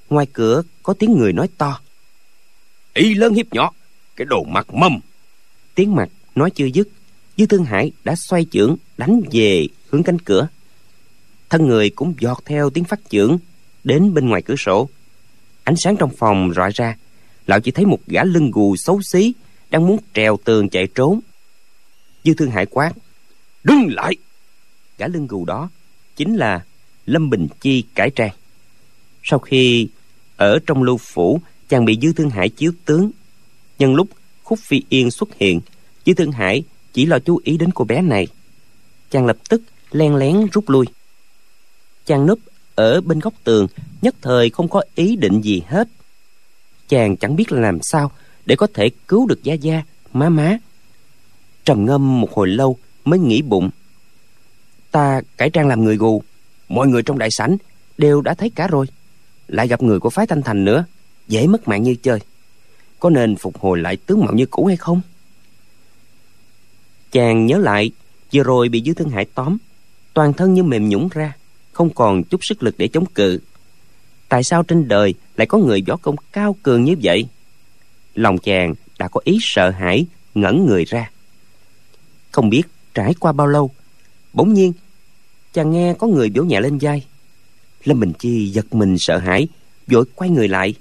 [0.10, 1.80] ngoài cửa có tiếng người nói to.
[2.94, 3.72] Y lớn hiếp nhỏ
[4.16, 5.00] cái đồ mặt mâm.
[5.76, 6.88] Tiếng mặt nói chưa dứt
[7.38, 10.48] dư thương hải đã xoay chưởng, đánh về hướng cánh cửa.
[11.50, 13.38] Thân người cũng giọt theo tiếng phát chưởng
[13.84, 14.90] đến bên ngoài cửa sổ.
[15.64, 16.98] Ánh sáng trong phòng rọi ra,
[17.48, 19.34] lão chỉ thấy một gã lưng gù xấu xí
[19.70, 21.20] đang muốn trèo tường chạy trốn.
[22.24, 22.94] Dư thương hải quát,
[23.64, 24.16] đứng lại!
[24.98, 25.70] Gã lưng gù đó
[26.16, 26.66] chính là
[27.06, 28.32] lâm bình chi cải trang.
[29.24, 29.88] Sau khi
[30.38, 33.12] ở trong lưu phủ, chàng bị dư thương hải chiếu tướng
[33.80, 34.08] nhân lúc
[34.44, 35.62] khúc phi yên xuất hiện
[36.06, 38.28] chứ thương hải chỉ lo chú ý đến cô bé này.
[39.12, 39.62] Chàng lập tức
[39.92, 40.86] len lén rút lui.
[42.06, 42.40] Chàng núp
[42.76, 43.68] ở bên góc tường,
[44.02, 45.88] nhất thời không có ý định gì hết.
[46.90, 48.12] Chàng chẳng biết làm sao
[48.46, 49.84] để có thể cứu được gia gia,
[50.14, 50.58] má má.
[51.66, 53.70] Trầm ngâm một hồi lâu mới nghĩ bụng.
[54.92, 56.24] Ta cải trang làm người gù,
[56.70, 57.58] mọi người trong đại sảnh
[57.98, 58.86] đều đã thấy cả rồi.
[59.48, 60.86] Lại gặp người của phái thanh thành nữa,
[61.28, 62.20] dễ mất mạng như chơi
[63.06, 65.02] có nên phục hồi lại tướng mạo như cũ hay không?
[67.12, 67.92] Chàng nhớ lại,
[68.34, 69.58] vừa rồi bị dư thương hải tóm,
[70.14, 71.34] toàn thân như mềm nhũng ra,
[71.72, 73.40] không còn chút sức lực để chống cự.
[74.30, 77.28] Tại sao trên đời lại có người võ công cao cường như vậy?
[78.16, 81.12] Lòng chàng đã có ý sợ hãi, ngẩn người ra.
[82.32, 82.64] Không biết
[82.94, 83.72] trải qua bao lâu,
[84.34, 84.74] bỗng nhiên,
[85.54, 87.06] chàng nghe có người vỗ nhẹ lên vai.
[87.84, 89.48] Lâm bình chi giật mình sợ hãi,
[89.88, 90.76] vội quay người lại.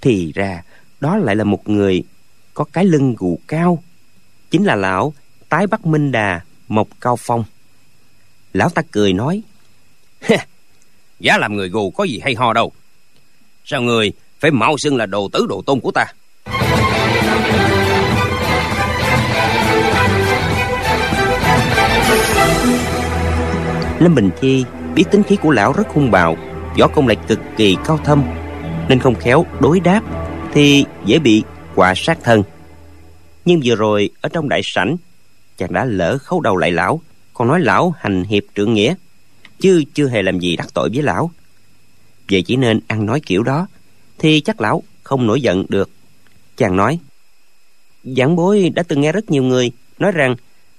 [0.00, 0.62] Thì ra
[1.00, 2.02] đó lại là một người
[2.54, 3.82] có cái lưng gù cao,
[4.50, 5.14] chính là lão
[5.48, 7.44] tái bắc minh đà mộc cao phong.
[8.52, 9.42] Lão ta cười nói
[11.20, 12.72] giá làm người gù có gì hay ho đâu.
[13.64, 16.06] Sao người phải mạo xưng là đồ tử đồ tôn của ta?
[24.00, 26.36] Lâm bình chi biết tính khí của lão rất hung bạo,
[26.78, 28.24] võ công lại cực kỳ cao thâm,
[28.88, 30.25] nên không khéo đối đáp
[30.56, 31.42] thì dễ bị
[31.74, 32.42] quả sát thân.
[33.44, 34.96] Nhưng vừa rồi ở trong đại sảnh,
[35.56, 37.00] chàng đã lỡ khấu đầu lại lão.
[37.34, 38.94] Còn nói lão hành hiệp trượng nghĩa,
[39.60, 41.30] chứ chưa hề làm gì đắc tội với lão.
[42.30, 43.66] Vậy chỉ nên ăn nói kiểu đó,
[44.18, 45.90] thì chắc lão không nổi giận được.
[46.56, 46.98] Chàng nói,
[48.04, 50.36] giảng bối đã từng nghe rất nhiều người nói rằng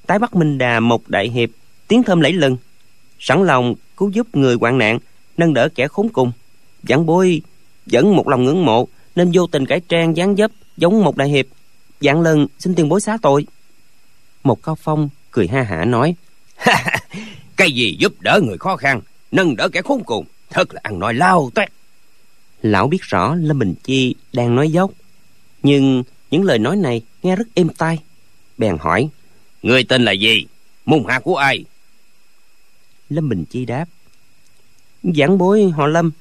[0.08, 1.50] tái bắc minh đà một đại hiệp
[1.88, 2.58] tiếng thơm lẫy lừng,
[3.20, 5.00] sẵn lòng cứu giúp người hoạn nạn,
[5.38, 6.32] nâng đỡ kẻ khốn cùng.
[6.84, 7.42] Giảng bối
[7.86, 11.30] vẫn một lòng ngưỡng mộ nên vô tình cải trang dáng dấp giống một đại
[11.30, 11.46] hiệp.
[12.02, 13.46] Dạng lần, xin tiền bối xá tội.
[14.44, 16.16] Một cao phong cười ha hả nói
[17.58, 19.02] cái gì giúp đỡ người khó khăn,
[19.32, 21.70] nâng đỡ kẻ khốn cùng, thật là ăn nói lao toét.
[22.62, 24.92] Lão biết rõ lâm bình chi đang nói dốc,
[25.64, 28.00] nhưng những lời nói này nghe rất êm tai.
[28.58, 29.10] Bèn hỏi,
[29.62, 30.46] người tên là gì?
[30.86, 31.66] Môn hạ của ai?
[33.10, 33.86] Lâm bình chi đáp,
[35.04, 36.12] giảng bối họ lâm.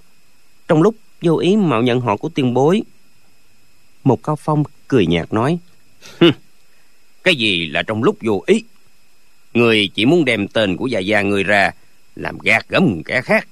[0.69, 0.95] Trong lúc
[1.27, 2.83] vô ý mạo nhận họ của tiền bối.
[4.05, 5.59] Một cao phong cười nhạt nói
[7.27, 8.65] cái gì là trong lúc vô ý?
[9.55, 11.71] Người chỉ muốn đem tên của già già người ra
[12.17, 13.49] làm gạt gẫm kẻ khác.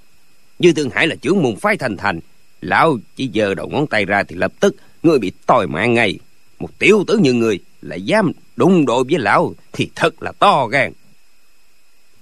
[0.59, 2.21] Như thương hải là trưởng môn phái thành thành,
[2.61, 6.19] lão chỉ giơ đầu ngón tay ra thì lập tức người bị tòi mạng ngay.
[6.59, 10.67] Một tiểu tử như người lại dám đụng độ với lão thì thật là to
[10.67, 10.93] gan.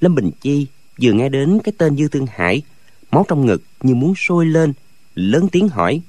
[0.00, 0.66] Lâm bình chi
[1.02, 2.62] vừa nghe đến cái tên dư thương hải,
[3.10, 4.72] máu trong ngực như muốn sôi lên
[5.14, 6.00] lớn tiếng hỏi.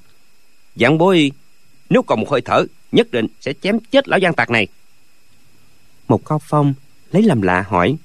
[0.76, 1.32] Dạng bối,
[1.90, 4.66] nếu còn một hơi thở, nhất định sẽ chém chết lão gian tặc này.
[6.08, 6.74] Một cao phong
[7.12, 7.96] lấy làm lạ hỏi.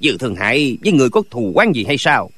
[0.00, 2.30] Dư thường hại, với người có thù quán gì hay sao?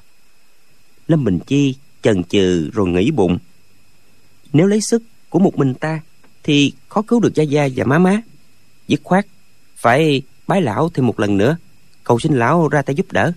[1.09, 3.39] Lâm bình chi chần chừ rồi nghĩ bụng.
[4.53, 6.01] Nếu lấy sức của một mình ta,
[6.43, 8.23] thì khó cứu được gia gia và má má.
[8.89, 9.27] Dứt khoát,
[9.77, 11.57] phải bái lão thêm một lần nữa.
[12.05, 13.33] Cầu xin lão ra tay giúp đỡ.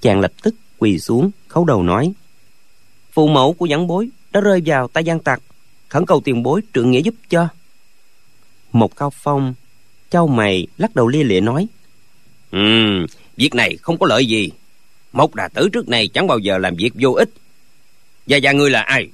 [0.00, 2.12] Chàng lập tức quỳ xuống, khấu đầu nói
[3.14, 5.42] phụ mẫu của dẫn bối đã rơi vào tay gian tặc
[5.88, 7.48] khẩn cầu tiền bối trượng nghĩa giúp cho.
[8.72, 9.54] Một cao phong
[10.10, 11.66] châu mày lắc đầu lia lịa nói
[12.50, 14.50] ừ việc này không có lợi gì.
[15.12, 17.28] Một đà tử trước này chẳng bao giờ làm việc vô ích.
[18.26, 19.08] Và và ngươi là ai?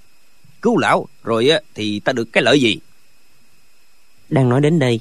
[0.62, 2.78] Cứu lão rồi á thì ta được cái lợi gì?
[4.28, 5.00] Đang nói đến đây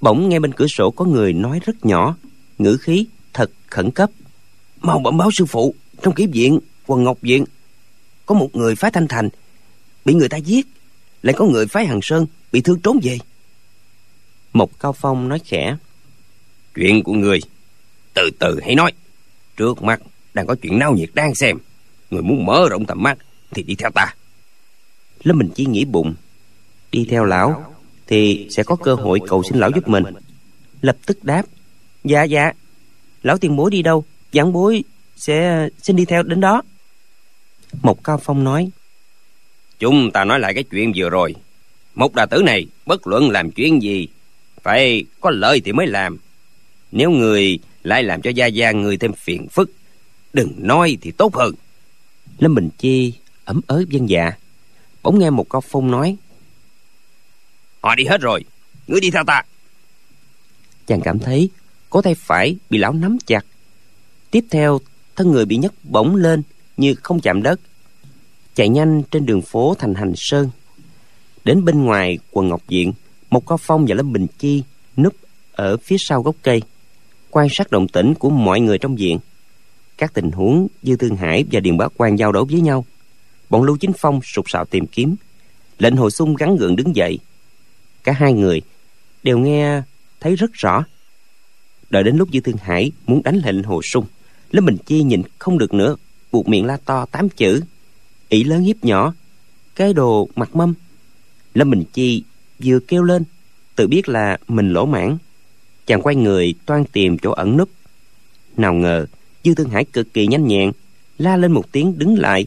[0.00, 2.16] bỗng nghe bên cửa sổ có người nói rất nhỏ
[2.58, 4.10] ngữ khí thật khẩn cấp.
[4.80, 7.44] Mau bẩm báo sư phụ trong ký viện quần ngọc viện
[8.28, 9.28] có một người phái thanh thành
[10.04, 10.66] bị người ta giết
[11.22, 13.18] lại có người phái hằng sơn bị thương trốn về.
[14.52, 15.76] Một cao phong nói khẽ
[16.74, 17.40] chuyện của người
[18.14, 18.92] từ từ hãy nói.
[19.56, 20.00] Trước mắt
[20.34, 21.58] đang có chuyện náo nhiệt đang xem.
[22.10, 23.18] Người muốn mở rộng tầm mắt
[23.50, 24.14] thì đi theo ta.
[25.22, 26.14] Lâm mình chỉ nghĩ bụng
[26.92, 27.74] đi theo lão
[28.06, 30.04] thì sẽ có cơ hội cầu xin lão giúp mình.
[30.80, 31.42] Lập tức đáp
[32.04, 32.52] dạ dạ
[33.22, 34.84] lão tiền bối đi đâu giảng bối
[35.16, 36.62] sẽ xin đi theo đến đó
[37.82, 38.70] một cao phong nói
[39.78, 41.34] chúng ta nói lại cái chuyện vừa rồi.
[41.94, 44.08] Một đà tử này bất luận làm chuyện gì
[44.62, 46.18] phải có lợi thì mới làm.
[46.92, 49.70] Nếu người lại làm cho gia gia người thêm phiền phức
[50.32, 51.54] đừng nói thì tốt hơn.
[52.38, 53.12] Lâm bình chi
[53.44, 54.32] ẩm ớ dân dạ.
[55.02, 56.16] Bỗng nghe một cao phong nói
[57.80, 58.44] họ đi hết rồi
[58.86, 59.42] ngươi đi theo ta.
[60.86, 61.50] Chàng cảm thấy
[61.90, 63.44] có tay phải bị lão nắm chặt.
[64.30, 64.80] Tiếp theo
[65.16, 66.42] thân người bị nhấc bổng lên
[66.78, 67.60] như không chạm đất,
[68.54, 70.50] chạy nhanh trên đường phố thành hành sơn.
[71.44, 72.92] Đến bên ngoài quần ngọc diện,
[73.30, 74.62] một cao phong và lâm bình chi
[74.96, 75.14] núp
[75.52, 76.62] ở phía sau gốc cây,
[77.30, 79.18] quan sát động tĩnh của mọi người trong diện
[79.98, 82.84] các tình huống dư thương hải và điền bá quan giao đấu với nhau.
[83.50, 85.16] Bọn lưu chính phong sục sạo tìm kiếm,
[85.78, 87.18] lệnh hồi xung gắn gượng đứng dậy.
[88.04, 88.62] Cả hai người
[89.22, 89.82] đều nghe
[90.20, 90.84] thấy rất rõ.
[91.90, 94.04] Đợi đến lúc dư thương hải muốn đánh lệnh hồ sung,
[94.50, 95.96] lâm bình chi nhìn không được nữa
[96.32, 97.62] buộc miệng la to tám chữ.
[98.28, 99.14] Ỷ lớn hiếp nhỏ
[99.74, 100.74] cái đồ mặt mâm.
[101.54, 102.22] Lâm bình chi
[102.64, 103.24] vừa kêu lên,
[103.76, 105.18] tự biết là mình lỗ mãn,
[105.86, 107.70] chàng quay người toan tìm chỗ ẩn núp.
[108.56, 109.06] Nào ngờ,
[109.44, 110.72] dư thương hải cực kỳ nhanh nhẹn,
[111.18, 112.46] la lên một tiếng đứng lại,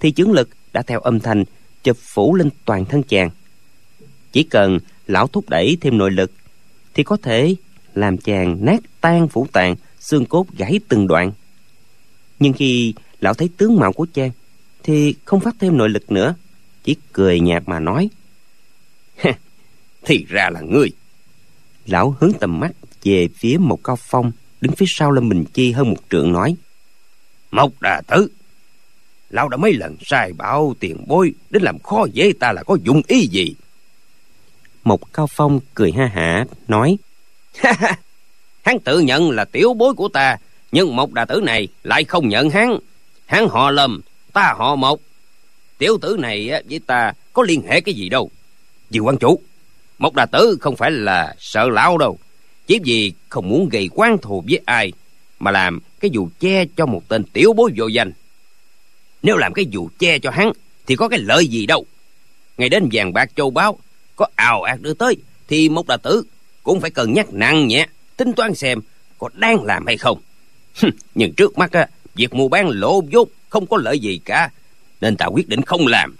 [0.00, 1.44] thì chướng lực đã theo âm thanh
[1.82, 3.30] chụp phủ lên toàn thân chàng.
[4.32, 6.32] Chỉ cần lão thúc đẩy thêm nội lực,
[6.94, 7.56] thì có thể
[7.94, 11.32] làm chàng nát tan phủ tạng, xương cốt gãy từng đoạn.
[12.38, 14.30] Nhưng khi lão thấy tướng mạo của chàng
[14.82, 16.34] thì không phát thêm nội lực nữa,
[16.84, 18.08] chỉ cười nhạt mà nói.
[20.02, 20.92] Thì ra là ngươi.
[21.86, 22.70] Lão hướng tầm mắt
[23.02, 26.56] về phía một cao phong, đứng phía sau lâm bình chi hơn một trượng nói,
[27.50, 28.28] mộc đà tử
[29.30, 32.76] lão đã mấy lần sai bảo tiền bối đến làm khó dễ ta là có
[32.84, 33.54] dụng ý gì?
[34.84, 36.98] Một cao phong cười ha hả, nói
[38.62, 40.36] hắn tự nhận là tiểu bối của ta,
[40.72, 42.78] nhưng một đà tử này lại không nhận hắn
[43.30, 44.00] hắn họ lầm
[44.32, 45.00] ta họ một
[45.78, 48.30] tiểu tử này với ta có liên hệ cái gì đâu?
[48.90, 49.40] Vì quan chủ
[49.98, 52.18] một đà tử không phải là sợ lão đâu.
[52.66, 54.92] Chỉ vì không muốn gây quan thù với ai
[55.38, 58.12] mà làm cái vụ che cho một tên tiểu bối vô danh.
[59.22, 60.52] Nếu làm cái vụ che cho hắn
[60.86, 61.86] thì có cái lợi gì đâu.
[62.58, 63.78] Ngày đến vàng bạc châu báu,
[64.16, 65.16] có ào ạt đưa tới
[65.48, 66.22] thì một đà tử
[66.62, 68.80] cũng phải cân nhắc nặng nhẹ, tính toán xem
[69.18, 70.20] có đang làm hay không.
[71.14, 74.50] Nhưng trước mắt á việc mua bán lỗ vốn không có lợi gì cả,
[75.00, 76.16] nên ta quyết định không làm.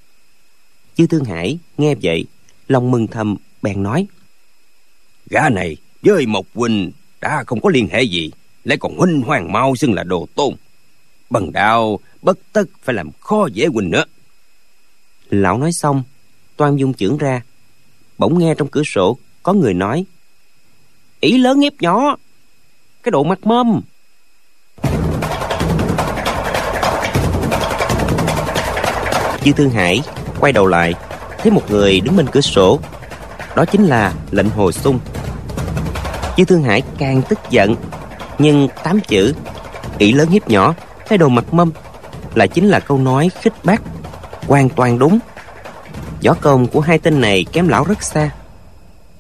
[0.97, 2.25] Chư thương hải nghe vậy,
[2.69, 4.07] lòng mừng thầm, bèn nói,
[5.31, 8.31] gã này với một huynh đã không có liên hệ gì,
[8.65, 10.55] lại còn huynh hoàng mau xưng là đồ tôn.
[11.31, 14.05] Bằng đạo, bất tất phải làm khó dễ huynh nữa.
[15.31, 16.03] Lão nói xong,
[16.57, 17.43] toan dung chưởng ra.
[18.19, 20.05] Bỗng nghe trong cửa sổ có người nói,
[21.21, 22.17] ý lớn ép nhỏ,
[23.03, 23.81] cái độ mặt mâm.
[29.45, 30.03] Chư thương hải
[30.41, 30.95] quay đầu lại,
[31.39, 32.81] thấy một người đứng bên cửa sổ.
[33.57, 34.99] Đó chính là lệnh hồ sung.
[36.37, 37.77] Chư thương hải càng tức giận,
[38.39, 39.35] nhưng tám chữ
[39.99, 40.75] ỷ lớn hiếp nhỏ,
[41.09, 41.73] cái đồ mặt mâm
[42.35, 43.83] là chính là câu nói khích bác.
[44.47, 45.19] Hoàn toàn đúng.
[46.25, 48.31] Võ công của hai tên này kém lão rất xa.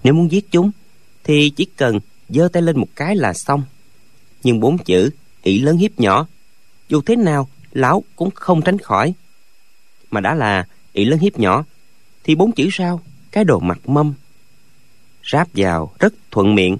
[0.04, 0.70] Nếu muốn giết chúng,
[1.24, 3.62] thì chỉ cần giơ tay lên một cái là xong.
[4.42, 5.10] Nhưng bốn chữ
[5.42, 6.26] ỷ lớn hiếp nhỏ,
[6.88, 9.14] dù thế nào, lão cũng không tránh khỏi
[10.10, 11.64] mà đã là ỷ lớn hiếp nhỏ
[12.24, 13.00] thì bốn chữ sao
[13.30, 14.14] cái đồ mặt mâm.
[15.24, 16.76] Ráp vào rất thuận miệng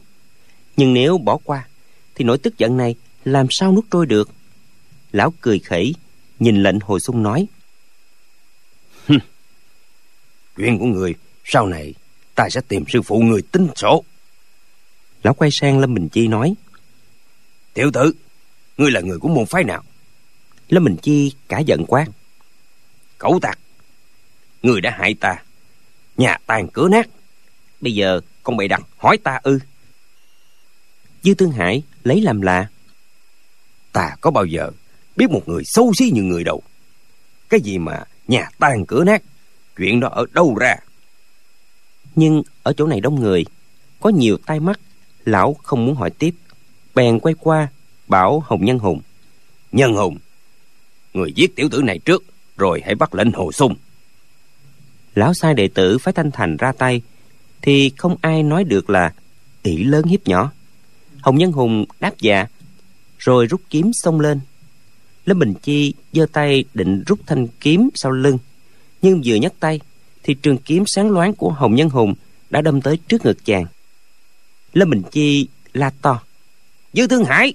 [0.76, 1.68] nhưng nếu bỏ qua
[2.14, 4.30] thì nỗi tức giận này làm sao nuốt trôi được?
[5.12, 5.94] Lão cười khẩy
[6.38, 7.46] nhìn lệnh hồi xung nói
[10.56, 11.14] chuyện của người
[11.44, 11.94] sau này
[12.34, 14.04] ta sẽ tìm sư phụ người tính sổ.
[15.22, 16.54] Lão quay sang lâm bình chi nói
[17.74, 18.12] tiểu tử
[18.76, 19.82] ngươi là người của môn phái nào?
[20.68, 22.06] Lâm bình chi cả giận quát
[23.20, 23.58] cẩu tặc
[24.62, 25.42] người đã hại ta.
[26.16, 27.08] Nhà tàn cửa nát.
[27.80, 29.58] Bây giờ con bày đặt hỏi ta ư.
[31.22, 32.66] Dư tương hải lấy làm lạ.
[33.92, 34.70] Ta có bao giờ
[35.16, 36.62] biết một người xấu xí như người đâu.
[37.48, 39.22] Cái gì mà nhà tan cửa nát?
[39.76, 40.76] Chuyện đó ở đâu ra?
[42.14, 43.44] Nhưng ở chỗ này đông người.
[44.00, 44.80] Có nhiều tai mắt.
[45.24, 46.34] Lão không muốn hỏi tiếp.
[46.94, 47.68] Bèn quay qua
[48.08, 49.00] bảo hồng nhân hùng.
[49.72, 50.18] Nhân hùng,
[51.12, 52.24] người giết tiểu tử này trước
[52.60, 53.74] rồi hãy bắt lệnh hồ sung.
[55.14, 57.02] Lão sai đệ tử phái thanh thành ra tay,
[57.62, 59.12] thì không ai nói được là
[59.62, 60.52] ỷ lớn hiếp nhỏ.
[61.20, 62.46] Hồng nhân hùng đáp dạ
[63.18, 64.40] rồi rút kiếm xông lên.
[65.26, 68.38] Lâm bình chi giơ tay định rút thanh kiếm sau lưng,
[69.02, 69.80] nhưng vừa nhấc tay
[70.22, 72.14] thì trường kiếm sáng loáng của hồng nhân hùng
[72.50, 73.64] đã đâm tới trước ngực chàng.
[74.72, 76.22] Lâm bình chi la to,
[76.92, 77.54] dư thương hải!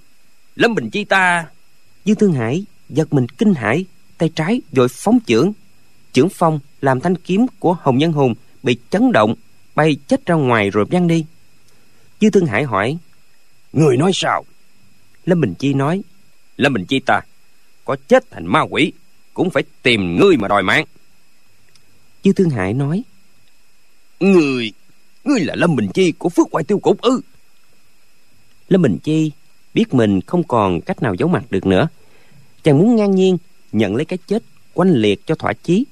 [0.56, 1.45] Lâm bình chi ta!
[2.06, 3.86] Dư thương hải giật mình kinh hãi
[4.18, 5.51] tay trái vội phóng chưởng.
[6.13, 9.36] Chưởng phong làm thanh kiếm của hồng nhân hùng bị chấn động
[9.76, 11.26] bay chết ra ngoài rồi văng đi.
[12.22, 12.97] Dư thương hải hỏi
[13.74, 14.45] người nói sao?
[15.26, 16.01] Lâm bình chi nói
[16.57, 17.22] lâm bình chi ta
[17.86, 18.91] có chết thành ma quỷ
[19.34, 20.86] cũng phải tìm ngươi mà đòi mạng.
[22.24, 23.03] Dư thương hải nói
[24.20, 24.72] người
[25.24, 27.22] ngươi là lâm bình chi của phước ngoại tiêu cục ư?
[28.70, 29.32] Lâm bình chi
[29.74, 31.88] biết mình không còn cách nào giấu mặt được nữa.
[32.63, 33.38] Chàng muốn ngang nhiên
[33.72, 34.43] nhận lấy cái chết,
[34.74, 35.86] quanh liệt cho thỏa chí.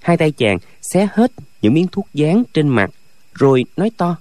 [0.00, 2.90] Hai tay chàng xé hết những miếng thuốc dán trên mặt,
[3.34, 4.16] rồi nói to,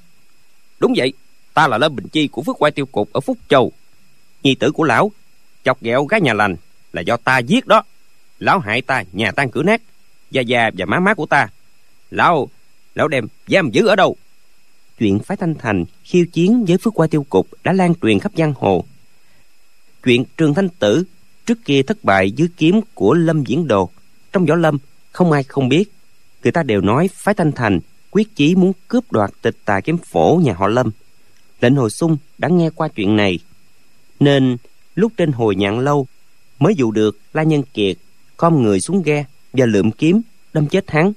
[0.79, 1.13] đúng vậy,
[1.53, 3.71] ta là lâm bình chi của phước quay tiêu cục ở phúc châu.
[4.43, 5.11] Nhi tử của lão,
[5.63, 6.55] chọc ghẹo gái nhà lành
[6.93, 7.83] là do ta giết đó.
[8.39, 9.81] Lão hại ta, nhà tan cửa nát.
[10.31, 11.47] Gia gia và má má của ta,
[12.11, 12.49] lão
[12.95, 14.15] lão đem giam giữ ở đâu?
[14.99, 18.31] Chuyện phái thanh thành khiêu chiến với phước qua tiêu cục đã lan truyền khắp
[18.37, 18.85] giang hồ.
[20.03, 21.03] Chuyện trường thanh tử
[21.45, 23.89] trước kia thất bại dưới kiếm của lâm diễn đồ.
[24.31, 24.77] Trong võ lâm,
[25.11, 25.91] không ai không biết.
[26.43, 27.79] Người ta đều nói phái thanh thành
[28.11, 30.91] quyết chí muốn cướp đoạt tịch tà kiếm phổ nhà họ lâm.
[31.61, 33.39] Lệnh hồi sung đã nghe qua chuyện này.
[34.19, 34.57] Nên,
[34.95, 36.07] lúc trên hồi nhạn lâu,
[36.59, 37.97] mới dụ được la nhân kiệt
[38.37, 40.21] con người xuống ghe và lượm kiếm,
[40.53, 41.13] đâm chết hắn.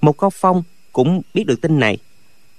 [0.00, 1.98] Một cao phong cũng biết được tin này.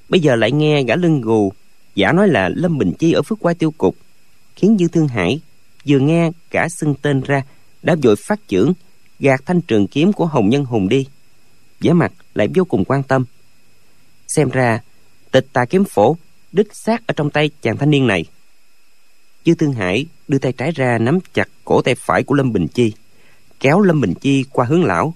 [0.10, 1.54] Bây giờ lại nghe gã lưng gù,
[1.96, 3.96] giả nói là lâm bình chi ở phước quay tiêu cục,
[4.56, 5.42] khiến dư thương hải
[5.88, 7.44] vừa nghe cả xưng tên ra,
[7.84, 8.74] đã vội phát chưởng,
[9.20, 11.08] gạt thanh trường kiếm của hồng nhân hùng đi.
[11.80, 13.26] Vẻ mặt lại vô cùng quan tâm.
[14.28, 14.80] Xem ra,
[15.32, 16.18] tịch tà kiếm phổ
[16.52, 18.26] đích xác ở trong tay chàng thanh niên này.
[19.44, 22.68] Chư thương hải đưa tay trái ra nắm chặt cổ tay phải của lâm bình
[22.68, 22.94] chi,
[23.60, 25.14] kéo lâm bình chi qua hướng lão.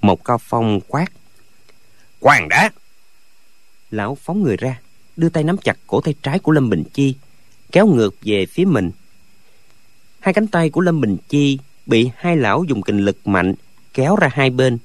[0.00, 1.06] Một cao phong quát.
[2.20, 2.70] Quan đã
[3.90, 4.80] lão phóng người ra,
[5.16, 7.14] đưa tay nắm chặt cổ tay trái của lâm bình chi,
[7.72, 8.90] kéo ngược về phía mình
[10.26, 13.54] hai cánh tay của lâm bình chi bị hai lão dùng kình lực mạnh
[13.94, 14.78] kéo ra hai bên.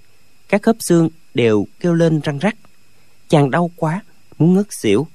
[0.49, 2.55] Các khớp xương đều kêu lên răng rắc.
[3.29, 4.01] Chàng đau quá,
[4.37, 5.07] muốn ngất xỉu.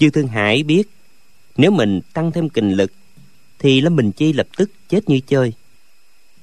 [0.00, 0.88] Dư thương hải biết
[1.56, 2.92] nếu mình tăng thêm kình lực
[3.58, 5.52] thì lâm bình chi lập tức chết như chơi.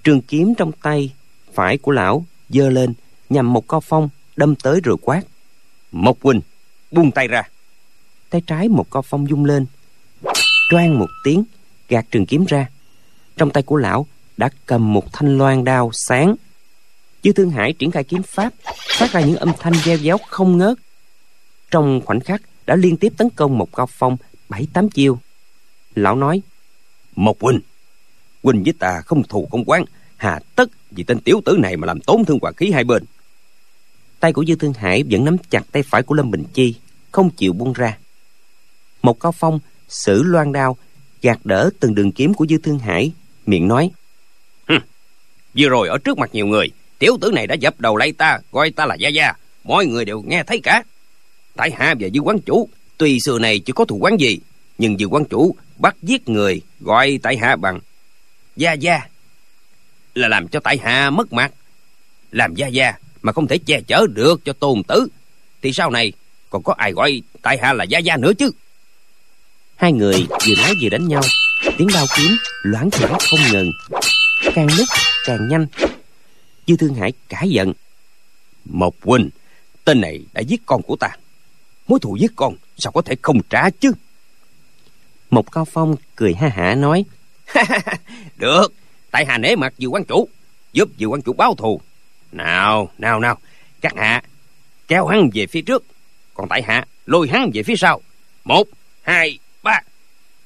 [0.04, 1.14] Trường kiếm trong tay
[1.54, 2.94] phải của lão giơ lên
[3.30, 5.22] nhằm một cao phong đâm tới rồi quát.
[5.92, 6.42] Mộc huynh
[6.92, 7.44] buông tay ra.
[8.30, 9.66] Tay trái một cao phong dung lên,
[10.70, 11.44] choang một tiếng
[11.90, 12.70] gạt trường kiếm ra.
[13.38, 14.06] Trong tay của lão
[14.38, 16.36] đã cầm một thanh loan đao sáng.
[17.24, 18.54] Dư thương hải triển khai kiếm pháp
[18.98, 20.78] phát ra những âm thanh gieo giáo không ngớt.
[21.72, 24.18] Trong khoảnh khắc đã liên tiếp tấn công một cao phong
[24.50, 25.20] bảy tám chiêu.
[25.96, 26.42] Lão nói
[27.16, 27.60] Mộc huynh
[28.44, 29.86] huynh với ta không thù không quán.
[30.18, 33.04] Hà tất vì tên tiểu tử này mà làm tổn thương hòa khí hai bên.
[34.20, 36.76] Tay của dư thương hải vẫn nắm chặt tay phải của lâm bình chi
[37.12, 37.98] không chịu buông ra.
[39.02, 39.60] Một cao phong
[39.90, 40.78] sử loan đao
[41.22, 43.12] gạt đỡ từng đường kiếm của dư thương hải,
[43.46, 43.92] miệng nói.
[45.58, 48.40] Vừa rồi ở trước mặt nhiều người, tiểu tử này đã dập đầu lấy ta
[48.52, 50.84] gọi ta là gia gia, mọi người đều nghe thấy cả.
[51.56, 54.40] Tại hạ và dư quán chủ, tuy xưa này chưa có thù quán gì,
[54.78, 57.80] nhưng dư quán chủ bắt giết người, gọi tại hạ bằng,
[58.56, 59.00] gia gia.
[60.16, 61.52] Là làm cho tại hạ mất mặt.
[62.32, 65.08] Làm gia gia mà không thể che chở được cho tôn tử,
[65.62, 66.14] thì sau này
[66.50, 68.52] còn có ai gọi tại hạ là gia gia nữa chứ?
[69.80, 71.22] Hai người vừa nói vừa đánh nhau.
[71.78, 73.72] Tiếng đao kiếm loãng choảng không ngừng.
[74.56, 74.88] Càng lúc
[75.26, 75.68] càng nhanh.
[76.68, 77.74] Dư thương hải cãi giận.
[78.66, 79.30] Mộc huynh
[79.86, 81.10] tên này đã giết con của ta.
[81.88, 83.92] Mối thù giết con sao có thể không trả chứ?
[85.30, 87.06] Một cao phong cười ha hả nói.
[88.38, 88.74] Được,
[89.12, 90.28] tại hà nể mặt vừa quan chủ,
[90.74, 91.82] giúp vừa quan chủ báo thù.
[92.32, 93.38] Nào nào nào,
[93.82, 94.24] các hạ,
[94.88, 95.84] kéo hắn về phía trước,
[96.34, 98.02] còn tại hạ lôi hắn về phía sau.
[98.44, 98.68] Một,
[99.02, 99.40] hai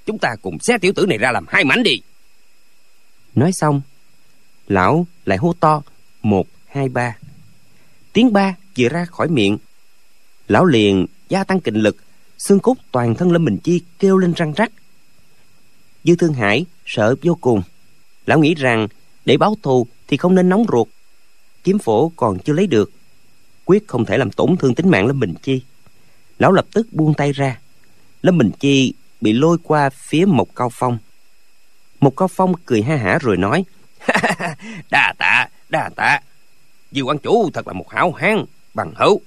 [0.05, 2.01] chúng ta cùng xé tiểu tử này ra làm hai mảnh đi.
[3.35, 3.81] Nói xong,
[4.67, 5.81] lão lại hô to,
[6.21, 7.17] một, hai, ba.
[8.13, 9.57] Tiếng ba vừa ra khỏi miệng,
[10.47, 11.97] lão liền gia tăng kình lực,
[12.37, 14.71] xương cốt toàn thân lâm bình chi kêu lên răng rắc.
[16.03, 17.61] Dư thương hải sợ vô cùng,
[18.25, 18.87] lão nghĩ rằng
[19.25, 20.87] để báo thù thì không nên nóng ruột,
[21.63, 22.91] kiếm phổ còn chưa lấy được,
[23.65, 25.61] quyết không thể làm tổn thương tính mạng lâm bình chi.
[26.39, 27.59] Lão lập tức buông tay ra.
[28.21, 28.93] Lâm bình chi
[29.23, 30.97] bị lôi qua phía một cao phong.
[31.99, 33.63] Một cao phong cười ha hả rồi nói,
[34.91, 36.19] đa tạ đa tạ.
[36.91, 39.21] Diêu quan chủ thật là một hảo hán, bằng hữu,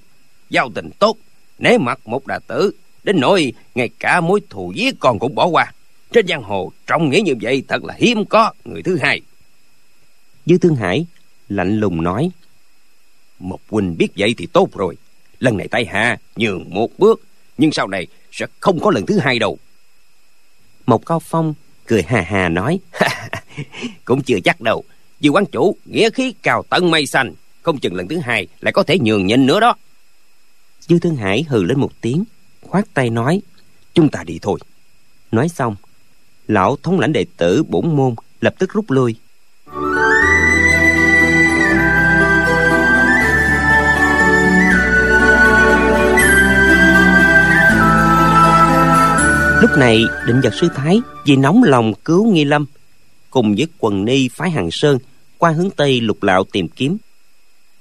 [0.49, 1.17] giao tình tốt,
[1.59, 2.71] nể mặt một đà tử.
[3.03, 5.73] Đến nỗi ngay cả mối thù giết con cũng bỏ qua.
[6.11, 9.21] Trên giang hồ trọng nghĩa như vậy thật là hiếm có, người thứ hai.
[10.45, 11.05] Dư thương hải
[11.49, 12.31] lạnh lùng nói
[13.39, 14.97] một huynh biết vậy thì tốt rồi.
[15.39, 17.21] Lần này tay hạ nhường một bước,
[17.57, 19.57] nhưng sau này sẽ không có lần thứ hai đâu
[20.87, 21.53] một cao phong
[21.87, 22.79] cười hà hà nói,
[24.05, 24.83] cũng chưa chắc đâu.
[25.19, 28.73] Dư quán chủ, nghĩa khí cao tận mây xanh, không chừng lần thứ hai lại
[28.73, 29.75] có thể nhường nhịn nữa đó.
[30.79, 32.23] Dư thương hải hừ lên một tiếng,
[32.61, 33.41] khoát tay nói,
[33.93, 34.59] chúng ta đi thôi.
[35.31, 35.75] Nói xong,
[36.47, 39.15] lão thống lãnh đệ tử bổn môn lập tức rút lui.
[49.77, 52.65] Lúc này, định giật sư thái, vì nóng lòng cứu nghi lâm,
[53.29, 54.97] cùng với quần ni phái hàng sơn,
[55.37, 56.97] qua hướng tây lục lạo tìm kiếm.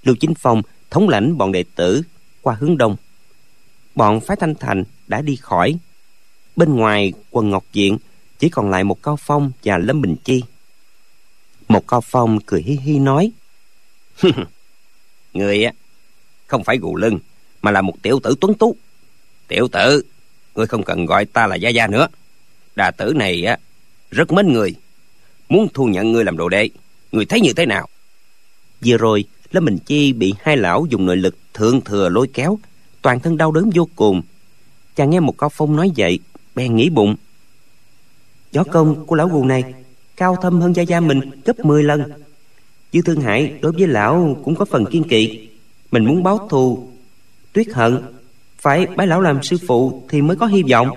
[0.02, 2.02] Lưu chính phong thống lãnh bọn đệ tử
[2.42, 2.96] qua hướng đông.
[3.94, 5.78] Bọn phái thanh thành đã đi khỏi.
[6.56, 7.98] Bên ngoài quần ngọc diện
[8.38, 10.42] chỉ còn lại một cao phong và lâm bình chi.
[11.68, 13.32] Một cao phong cười hi hi nói
[15.32, 15.72] người á,
[16.46, 17.18] không phải gù lưng,
[17.62, 18.76] mà là một tiểu tử tuấn tú.
[19.48, 20.02] Tiểu tử?
[20.56, 22.08] Ngươi không cần gọi ta là gia gia nữa.
[22.76, 23.58] Đà tử này á,
[24.10, 24.74] rất mến người.
[25.48, 26.68] Muốn thu nhận ngươi làm đồ đệ
[27.12, 27.88] người thấy như thế nào?
[28.84, 32.58] Vừa rồi, lâm bình chi bị hai lão dùng nội lực thượng thừa lôi kéo,
[33.02, 34.22] toàn thân đau đớn vô cùng.
[34.96, 36.18] Chàng nghe một cao phong nói vậy,
[36.54, 37.16] bèn nghĩ bụng.
[38.52, 39.74] Gió công của lão gù này
[40.16, 42.02] cao thâm hơn gia gia mình gấp 10 lần.
[42.92, 45.48] Dư thương hải đối với lão cũng có phần kiên kỵ.
[45.90, 46.90] Mình muốn báo thù,
[47.52, 48.02] tuyết hận
[48.66, 50.88] phải bái lão làm sư phụ thì mới có hy vọng.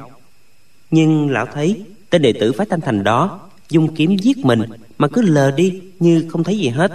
[0.92, 4.62] Nhưng lão thấy tên đệ tử phái thanh thành đó dùng kiếm giết mình
[4.98, 6.92] mà cứ lờ đi như không thấy gì hết.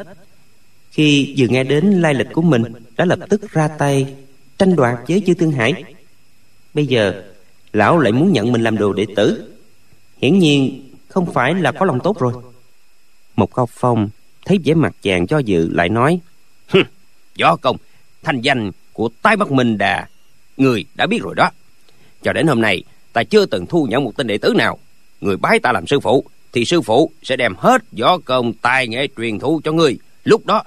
[0.91, 2.63] Khi vừa nghe đến lai lịch của mình,
[2.97, 4.15] đã lập tức ra tay,
[4.59, 5.85] tranh đoạt với dư thương hải.
[6.75, 7.23] Bây giờ,
[7.73, 9.55] lão lại muốn nhận mình làm đồ đệ tử.
[10.23, 12.33] Hiển nhiên, không phải là có lòng tốt rồi.
[13.37, 14.09] Một cao phong
[14.45, 16.21] thấy vẻ mặt chàng cho dự lại nói
[17.41, 17.77] võ công,
[18.23, 20.07] thanh danh của tái bắc minh đà
[20.57, 21.51] người đã biết rồi đó.
[22.23, 22.83] Cho đến hôm nay,
[23.13, 24.79] ta chưa từng thu nhận một tên đệ tử nào.
[25.21, 28.89] Người bái ta làm sư phụ, thì sư phụ sẽ đem hết võ công, tài
[28.89, 30.63] nghệ truyền thụ cho ngươi lúc đó,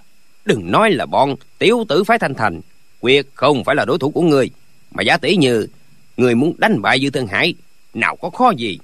[0.46, 2.62] đừng nói là bọn tiểu tử phái thanh thành,
[3.00, 4.50] quyết không phải là đối thủ của ngươi
[4.92, 5.68] mà giá tỷ như
[6.18, 7.54] người muốn đánh bại dư thương hải,
[7.94, 8.80] nào có khó gì.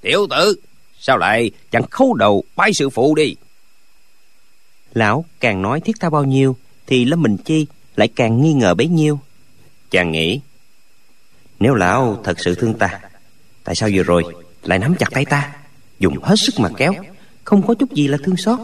[0.00, 0.54] Tiểu tử,
[0.98, 3.36] sao lại chẳng khấu đầu bái sư phụ đi?
[4.94, 6.56] Lão, càng nói thiết tha bao nhiêu,
[6.86, 7.66] thì lâm bình chi
[7.96, 9.20] lại càng nghi ngờ bấy nhiêu
[9.92, 10.40] chàng nghĩ.
[11.60, 13.00] Nếu lão thật sự thương ta,
[13.64, 14.22] tại sao vừa rồi
[14.62, 15.52] lại nắm chặt tay ta,
[15.98, 16.92] dùng hết sức mà kéo,
[17.44, 18.58] không có chút gì là thương xót?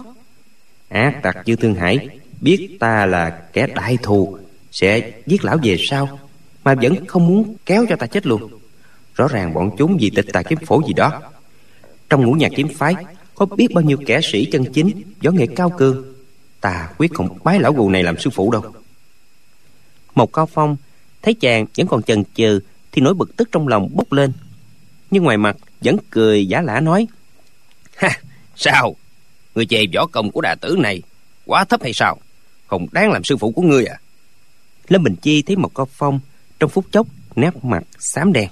[0.89, 2.09] Ác tặc dư thương hải
[2.41, 4.39] biết ta là kẻ đại thù,
[4.73, 6.19] sẽ giết lão về sau,
[6.65, 8.51] mà vẫn không muốn kéo cho ta chết luôn.
[9.15, 11.21] Rõ ràng bọn chúng vì tịch tà kiếm phổ gì đó.
[12.11, 12.95] Trong ngũ nhà kiếm phái,
[13.35, 16.15] có biết bao nhiêu kẻ sĩ chân chính võ nghệ cao cường?
[16.61, 18.63] Ta quyết không bái lão gù này làm sư phụ đâu.
[20.15, 20.77] Một cao phong
[21.23, 22.61] thấy chàng vẫn còn chần chừ
[22.93, 24.33] thì nỗi bực tức trong lòng bốc lên.
[25.11, 27.07] Nhưng ngoài mặt vẫn cười giả lả nói,
[27.97, 28.21] ha,
[28.57, 28.97] sao?
[29.55, 31.03] Người chê võ công của đà tử này
[31.45, 32.19] quá thấp hay sao?
[32.67, 34.01] Không đáng làm sư phụ của ngươi à?
[34.89, 36.21] Lâm bình chi thấy một con phong
[36.61, 37.07] trong phút chốc
[37.37, 38.49] nét mặt xám đen.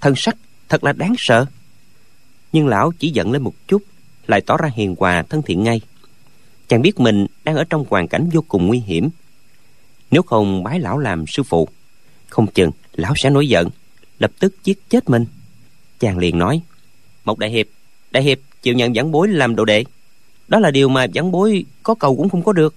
[0.00, 0.36] Thân sắc
[0.68, 1.46] thật là đáng sợ.
[2.52, 3.82] Nhưng lão chỉ giận lên một chút,
[4.26, 5.80] lại tỏ ra hiền hòa thân thiện ngay.
[6.68, 9.08] Chàng biết mình đang ở trong hoàn cảnh vô cùng nguy hiểm.
[10.10, 11.68] Nếu không bái lão làm sư phụ
[12.28, 13.68] không chừng, lão sẽ nổi giận,
[14.18, 15.24] lập tức giết chết mình.
[15.98, 16.60] Chàng liền nói
[17.24, 17.66] một đại hiệp
[18.10, 19.84] đại hiệp chịu nhận giảng bối làm đồ đệ.
[20.48, 22.74] Đó là điều mà giảng bối có cầu cũng không có được.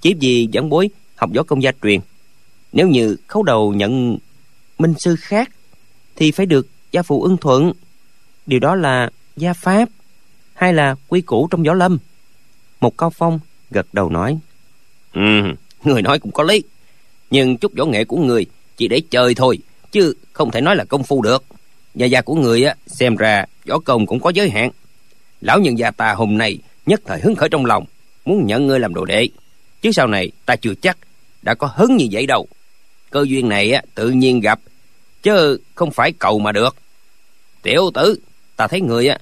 [0.00, 2.00] Chỉ vì giảng bối học võ công gia truyền,
[2.72, 4.18] nếu như khấu đầu nhận
[4.78, 5.50] minh sư khác,
[6.16, 7.72] thì phải được gia phụ ưng thuận.
[8.46, 9.88] Điều đó là gia pháp,
[10.54, 11.98] hay là quy củ trong võ lâm?
[12.80, 14.38] Một cao phong gật đầu nói
[15.12, 15.20] ừ
[15.84, 16.62] người nói cũng có lý,
[17.30, 18.46] nhưng chút võ nghệ của người
[18.76, 19.58] chỉ để chơi thôi,
[19.92, 21.44] chứ không thể nói là công phu được.
[21.94, 24.70] Gia gia của người á, xem ra võ công cũng có giới hạn.
[25.40, 27.84] Lão nhân gia ta hôm nay nhất thời hứng khởi trong lòng,
[28.24, 29.28] muốn nhận ngươi làm đồ đệ.
[29.82, 30.98] Chứ sau này ta chưa chắc
[31.42, 32.48] đã có hứng như vậy đâu.
[33.10, 34.60] Cơ duyên này á, tự nhiên gặp,
[35.22, 36.76] chứ không phải cầu mà được.
[37.62, 38.20] Tiểu tử,
[38.56, 39.18] ta thấy người á,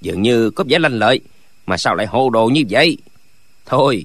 [0.00, 1.20] dường như có vẻ lanh lợi,
[1.66, 2.98] mà sao lại hồ đồ như vậy?
[3.66, 4.04] Thôi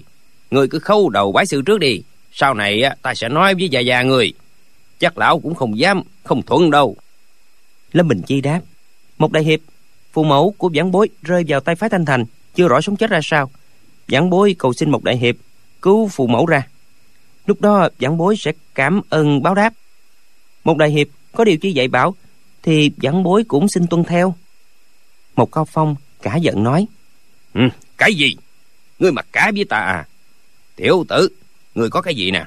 [0.52, 3.70] người cứ khâu đầu bái sư trước đi, sau này á, ta sẽ nói với
[3.70, 4.34] già già người
[5.02, 6.96] chắc lão cũng không dám không thuận đâu.
[7.92, 8.62] Lâm bình chi đáp
[9.18, 9.60] một đại hiệp
[10.14, 12.26] phụ mẫu của giảng bối rơi vào tay phái thanh thành
[12.56, 13.52] chưa rõ sống chết ra sao.
[14.08, 15.36] Giảng bối cầu xin một đại hiệp
[15.82, 16.68] cứu phụ mẫu ra.
[17.46, 19.74] Lúc đó giảng bối sẽ cảm ơn báo đáp.
[20.64, 22.16] Một đại hiệp có điều chi dạy bảo
[22.64, 24.36] thì giảng bối cũng xin tuân theo.
[25.36, 26.88] Một cao phong cả giận nói
[27.54, 27.62] ừ,
[27.98, 28.36] cái gì?
[29.00, 30.08] Ngươi mặc cả với ta à?
[30.76, 31.30] Tiểu tử
[31.76, 32.46] ngươi có cái gì nè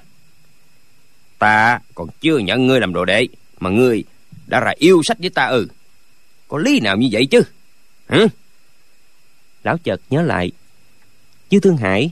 [1.38, 3.28] ta còn chưa nhận ngươi làm đồ đệ,
[3.60, 4.04] mà ngươi
[4.46, 5.68] đã ra yêu sách với ta ừ
[6.48, 7.42] có lý nào như vậy chứ?
[8.08, 8.26] Hả
[9.64, 10.52] lão chợt nhớ lại.
[11.50, 12.10] Dư thương hải,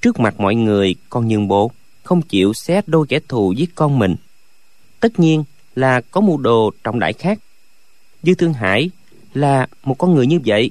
[0.00, 1.70] trước mặt mọi người còn nhường bộ
[2.02, 4.16] không chịu xé đôi kẻ thù giết con mình.
[5.00, 5.44] Tất nhiên
[5.74, 7.38] là có mưu đồ trọng đại khác.
[8.22, 8.90] Dư thương hải
[9.34, 10.70] là một con người như vậy,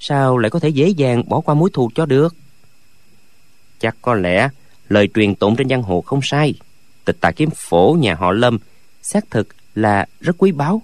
[0.00, 2.36] sao lại có thể dễ dàng bỏ qua mối thù cho được?
[3.80, 4.48] Chắc có lẽ
[4.88, 6.54] lời truyền tụng trên giang hồ không sai
[7.06, 8.58] tịch tà kiếm phổ nhà họ lâm
[9.02, 10.82] xác thực là rất quý báu.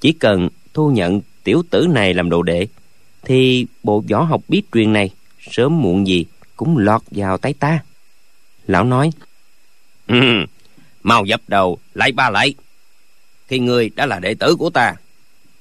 [0.00, 2.66] Chỉ cần thu nhận tiểu tử này làm đồ đệ
[3.24, 5.10] thì bộ võ học bí truyền này
[5.50, 6.24] sớm muộn gì
[6.56, 7.78] cũng lọt vào tay ta.
[8.66, 9.10] Lão nói
[10.06, 10.16] ừ,
[11.02, 12.54] mau dập đầu lại ba lại.
[13.48, 14.94] Khi ngươi đã là đệ tử của ta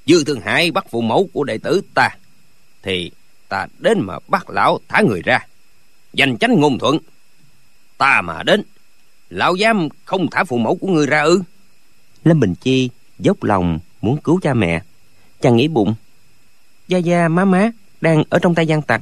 [0.05, 2.09] dư thương hải bắt phụ mẫu của đệ tử ta
[2.83, 3.11] thì
[3.49, 5.39] ta đến mà bắt lão thả người ra
[6.13, 6.97] danh chánh ngôn thuận.
[7.97, 8.63] Ta mà đến
[9.29, 11.41] lão dám không thả phụ mẫu của người ra ư?
[12.23, 14.83] Lâm bình chi dốc lòng muốn cứu cha mẹ.
[15.41, 15.95] Chàng nghĩ bụng.
[16.87, 17.71] Gia gia, má má
[18.01, 19.01] đang ở trong tay gian tặc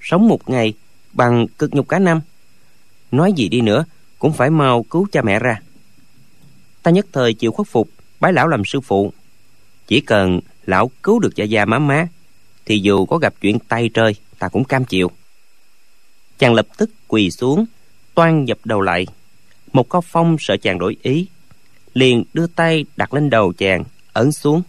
[0.00, 0.74] sống một ngày
[1.12, 2.20] bằng cực nhục cả năm.
[3.10, 3.84] Nói gì đi nữa
[4.18, 5.60] cũng phải mau cứu cha mẹ ra.
[6.82, 7.88] Ta nhất thời chịu khuất phục,
[8.20, 9.12] bái lão làm sư phụ.
[9.86, 12.08] Chỉ cần lão cứu được gia gia, má má,
[12.66, 15.10] thì dù có gặp chuyện tay trời, ta cũng cam chịu.
[16.38, 17.64] Chàng lập tức quỳ xuống,
[18.14, 19.06] toan dập đầu lại
[19.72, 21.26] một cao phong sợ chàng đổi ý.
[21.94, 24.62] Liền đưa tay đặt lên đầu chàng ấn xuống.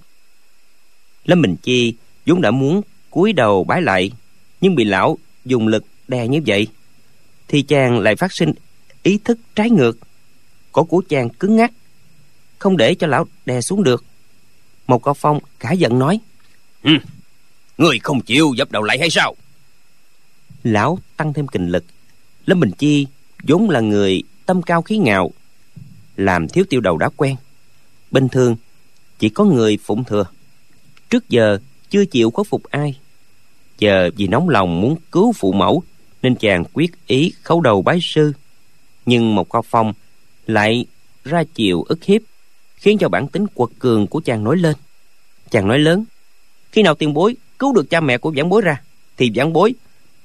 [1.25, 1.93] Lâm bình chi
[2.25, 4.11] vốn đã muốn cúi đầu bái lại
[4.61, 6.67] nhưng bị lão dùng lực đè như vậy
[7.47, 8.53] thì chàng lại phát sinh
[9.03, 9.97] ý thức trái ngược.
[10.71, 11.71] Cổ của chàng cứng ngắc
[12.59, 14.03] không để cho lão đè xuống được.
[14.87, 16.19] Một cao phong cả giận nói
[16.83, 16.91] ừ,
[17.77, 19.35] người không chịu dập đầu lại hay sao?
[20.63, 21.85] Lão tăng thêm kình lực.
[22.45, 23.07] Lâm bình chi
[23.43, 25.31] vốn là người tâm cao khí ngạo,
[26.15, 27.35] làm thiếu tiêu đầu đã quen.
[28.11, 28.55] Bình thường,
[29.19, 30.25] chỉ có người phụng thừa.
[31.09, 32.99] Trước giờ, chưa chịu khuất phục ai.
[33.79, 35.83] Giờ vì nóng lòng muốn cứu phụ mẫu,
[36.21, 38.33] nên chàng quyết ý khấu đầu bái sư.
[39.05, 39.93] Nhưng một cao phong
[40.47, 40.85] lại
[41.23, 42.21] ra chiều ức hiếp,
[42.75, 44.75] khiến cho bản tính quật cường của chàng nổi lên.
[45.51, 46.05] Chàng nói lớn,
[46.71, 48.81] khi nào tiền bối cứu được cha mẹ của giảng bối ra,
[49.17, 49.73] thì giảng bối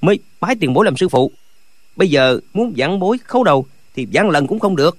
[0.01, 1.31] mới bái tiền bối làm sư phụ.
[1.95, 3.65] Bây giờ muốn giảng bối khấu đầu
[3.95, 4.97] thì giảng lần cũng không được.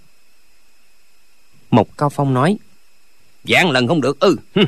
[1.70, 2.58] Một cao phong nói
[3.44, 4.64] giảng lần không được ư ừ,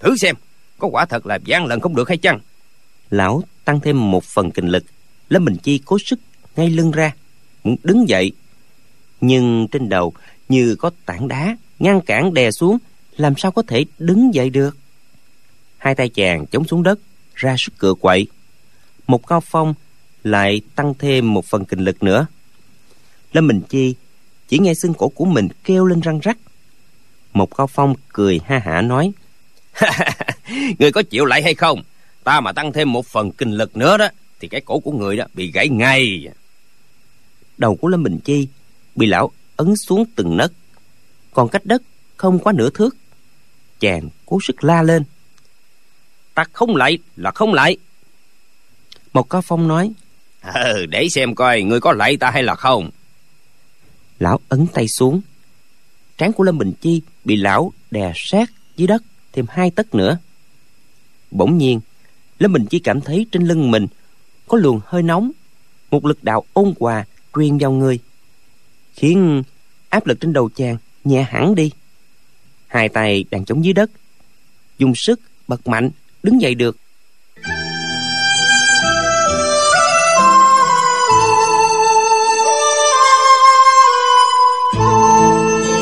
[0.00, 0.36] thử xem
[0.78, 2.40] có quả thật là giảng lần không được hay chăng?
[3.10, 4.84] Lão tăng thêm một phần kinh lực
[5.28, 6.18] lâm bình chi cố sức
[6.56, 7.12] ngay lưng ra
[7.64, 8.32] muốn đứng dậy.
[9.20, 10.12] Nhưng trên đầu
[10.48, 12.78] như có tảng đá ngăn cản đè xuống
[13.16, 14.76] làm sao có thể đứng dậy được?
[15.78, 16.98] Hai tay chàng chống xuống đất
[17.34, 18.26] ra sức cựa quậy.
[19.06, 19.74] Một cao phong
[20.24, 22.26] lại tăng thêm một phần kinh lực nữa
[23.34, 23.94] lâm bình chi
[24.48, 26.38] chỉ nghe xương cổ của mình kêu lên răng rắc.
[27.32, 29.12] Một cao phong cười ha hả nói
[30.78, 31.82] người có chịu lại hay không?
[32.24, 34.08] Ta mà tăng thêm một phần kinh lực nữa đó
[34.40, 36.28] thì cái cổ của người đó bị gãy ngay.
[37.58, 38.48] Đầu của lâm bình chi
[38.94, 40.52] bị lão ấn xuống từng nấc
[41.32, 41.82] còn cách đất
[42.16, 42.96] không quá nửa thước.
[43.80, 45.04] Chàng cố sức la lên
[46.34, 47.76] ta không lại là không lại.
[49.12, 49.92] Một cao phong nói
[50.54, 52.90] Ừ, để xem coi người có lại ta hay là không
[54.18, 55.20] lão ấn tay xuống.
[56.18, 59.02] Trán của lâm bình chi bị lão đè sát dưới đất
[59.32, 60.18] thêm hai tấc nữa.
[61.30, 61.80] Bỗng nhiên,
[62.38, 63.86] lâm bình chi cảm thấy trên lưng mình
[64.48, 65.30] có luồng hơi nóng,
[65.90, 67.04] một lực đạo ôn hòa
[67.34, 67.98] truyền vào người,
[68.94, 69.42] khiến
[69.88, 71.70] áp lực trên đầu chàng nhẹ hẳn đi.
[72.66, 73.90] Hai tay đang chống dưới đất,
[74.78, 75.90] dùng sức bật mạnh,
[76.22, 76.76] đứng dậy được.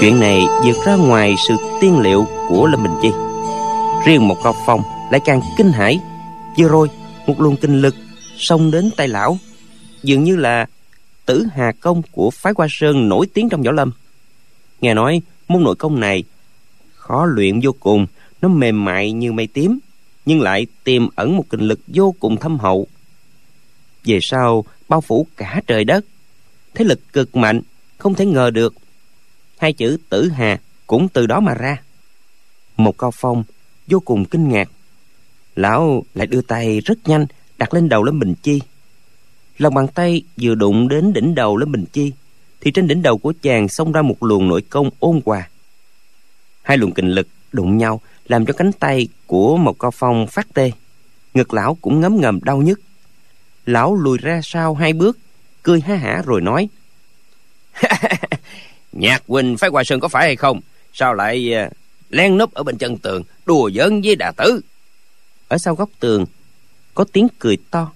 [0.03, 3.09] Chuyện này vượt ra ngoài sự tiên liệu của lâm bình chi.
[4.07, 6.01] Riêng một Ngọc phong lại càng kinh hãi.
[6.59, 6.89] Vừa rồi,
[7.27, 7.95] một luồng kinh lực
[8.37, 9.39] xông đến tay lão,
[10.03, 10.67] dường như là
[11.27, 13.93] tử hà công của phái hoa sơn nổi tiếng trong võ lâm.
[14.81, 16.25] Nghe nói, môn nội công này
[16.95, 18.07] khó luyện vô cùng,
[18.41, 19.79] nó mềm mại như mây tím,
[20.27, 22.87] nhưng lại tiềm ẩn một kinh lực vô cùng thâm hậu.
[24.05, 26.05] Về sau, bao phủ cả trời đất.
[26.75, 27.61] Thế lực cực mạnh,
[27.99, 28.75] không thể ngờ được
[29.63, 31.83] hai chữ tử hà cũng từ đó mà ra.
[32.77, 33.45] Một cao phong
[33.87, 34.69] vô cùng kinh ngạc.
[35.57, 37.27] Lão lại đưa tay rất nhanh
[37.59, 38.61] đặt lên đầu lâm bình chi.
[39.59, 42.13] Lòng bàn tay vừa đụng đến đỉnh đầu lâm bình chi,
[42.61, 45.49] thì trên đỉnh đầu của chàng xông ra một luồng nội công ôn hòa.
[46.63, 50.55] Hai luồng kình lực đụng nhau làm cho cánh tay của một cao phong phát
[50.55, 50.73] tê.
[51.35, 52.81] Ngực lão cũng ngấm ngầm đau nhức.
[53.67, 55.19] Lão lùi ra sau hai bước,
[55.63, 56.69] cười ha hả rồi nói
[58.93, 60.61] nhạc huynh phái qua sơn có phải hay không?
[60.93, 61.73] Sao lại uh,
[62.11, 64.61] len núp ở bên chân tường đùa giỡn với đà tử?
[65.49, 66.27] Ở sau góc tường
[66.95, 67.93] có tiếng cười to.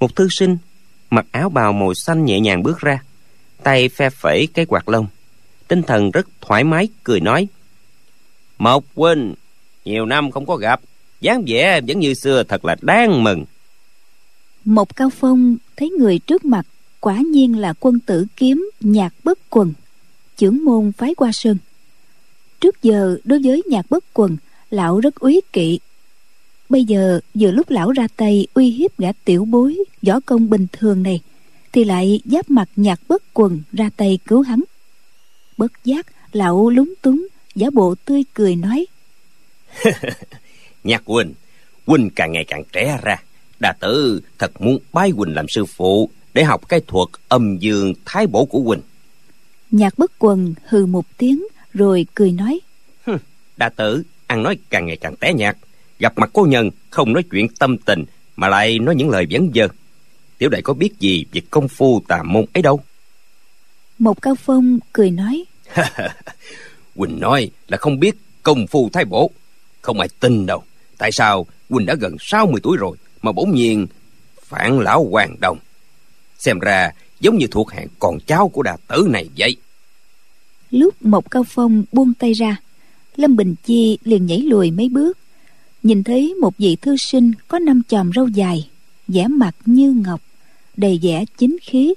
[0.00, 0.58] Một thư sinh
[1.10, 3.02] mặc áo bào màu xanh nhẹ nhàng bước ra
[3.62, 5.06] tay phe phẩy cái quạt lông.
[5.68, 7.48] Tinh thần rất thoải mái cười nói
[8.58, 9.34] mộc huynh
[9.84, 10.80] nhiều năm không có gặp
[11.20, 13.44] dáng vẻ vẫn như xưa thật là đáng mừng.
[14.64, 16.66] Mộc Cao Phong thấy người trước mặt
[17.00, 19.72] quả nhiên là quân tử kiếm nhạc bất quần,
[20.38, 21.56] trưởng môn phái qua sơn.
[22.60, 24.36] Trước giờ đối với nhạc bất quần,
[24.70, 25.78] lão rất úy kỵ.
[26.68, 30.66] Bây giờ vừa lúc lão ra tay uy hiếp gã tiểu bối võ công bình
[30.72, 31.20] thường này,
[31.72, 34.62] thì lại giáp mặt nhạc bất quần ra tay cứu hắn.
[35.56, 38.86] Bất giác, lão lúng túng, giả bộ tươi cười nói.
[40.84, 41.34] nhạc huynh,
[41.86, 43.16] huynh càng ngày càng trẻ ra
[43.60, 47.92] Đà tử thật muốn bái huynh làm sư phụ để học cái thuật âm dương
[48.04, 48.80] thái bổ của huynh
[49.70, 52.60] Nhạc bất quần hừ một tiếng rồi cười nói.
[53.56, 55.56] Đà tử ăn nói càng ngày càng té nhạt.
[55.98, 58.04] Gặp mặt cô nhân không nói chuyện tâm tình
[58.36, 59.68] mà lại nói những lời vấn dơ.
[60.38, 62.80] Tiểu đệ có biết gì về công phu tà môn ấy đâu.
[63.98, 65.44] Một cao phong cười nói.
[66.96, 69.30] Quỳnh nói là không biết công phu thái bổ.
[69.80, 70.62] Không ai tin đâu.
[70.98, 73.86] Tại sao Quỳnh đã gần 60 tuổi rồi mà bỗng nhiên
[74.42, 75.58] phản lão hoàng đồng
[76.38, 79.56] xem ra giống như thuộc hạng con cháu của đà tử này vậy.
[80.70, 82.56] Lúc một cao phong buông tay ra
[83.16, 85.18] lâm bình chi liền nhảy lùi mấy bước.
[85.82, 88.68] Nhìn thấy một vị thư sinh có năm chòm râu dài
[89.08, 90.20] vẻ mặt như ngọc
[90.76, 91.94] đầy vẻ chính khí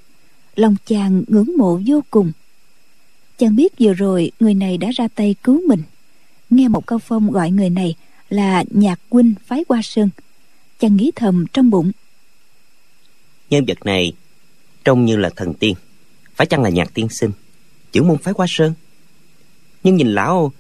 [0.56, 2.32] lòng chàng ngưỡng mộ vô cùng.
[3.38, 5.84] Chàng biết vừa rồi người này đã ra tay cứu mình.
[6.50, 7.96] Nghe một cao phong gọi người này
[8.30, 10.10] là nhạc huynh phái qua sơn
[10.80, 11.92] chàng nghĩ thầm trong bụng.
[13.50, 14.14] Nhân vật này
[14.84, 15.76] trông như là thần tiên.
[16.36, 17.32] Phải chăng là nhạc tiên sinh?
[17.92, 18.74] Chữ môn phái qua sơn.
[19.84, 20.52] Nhưng nhìn lão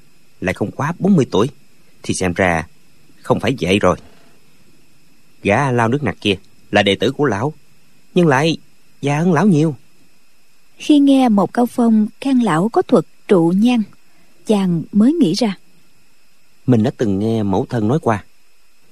[0.41, 1.49] lại không quá 40 tuổi
[2.03, 2.67] thì xem ra
[3.21, 3.97] không phải vậy rồi.
[5.43, 6.35] Gã lao nước nặc kia
[6.71, 7.53] là đệ tử của lão
[8.13, 8.57] nhưng lại
[9.01, 9.75] già hơn lão nhiều.
[10.77, 13.83] Khi nghe một cao phong khen lão có thuật trụ nhang
[14.45, 15.57] chàng mới nghĩ ra.
[16.65, 18.23] Mình đã từng nghe mẫu thân nói qua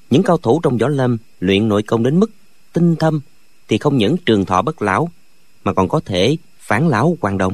[0.10, 2.32] những cao thủ trong võ lâm luyện nội công đến mức
[2.74, 3.20] tinh thâm
[3.68, 5.10] thì không những trường thọ bất lão
[5.64, 7.54] mà còn có thể phản lão hoàng đồng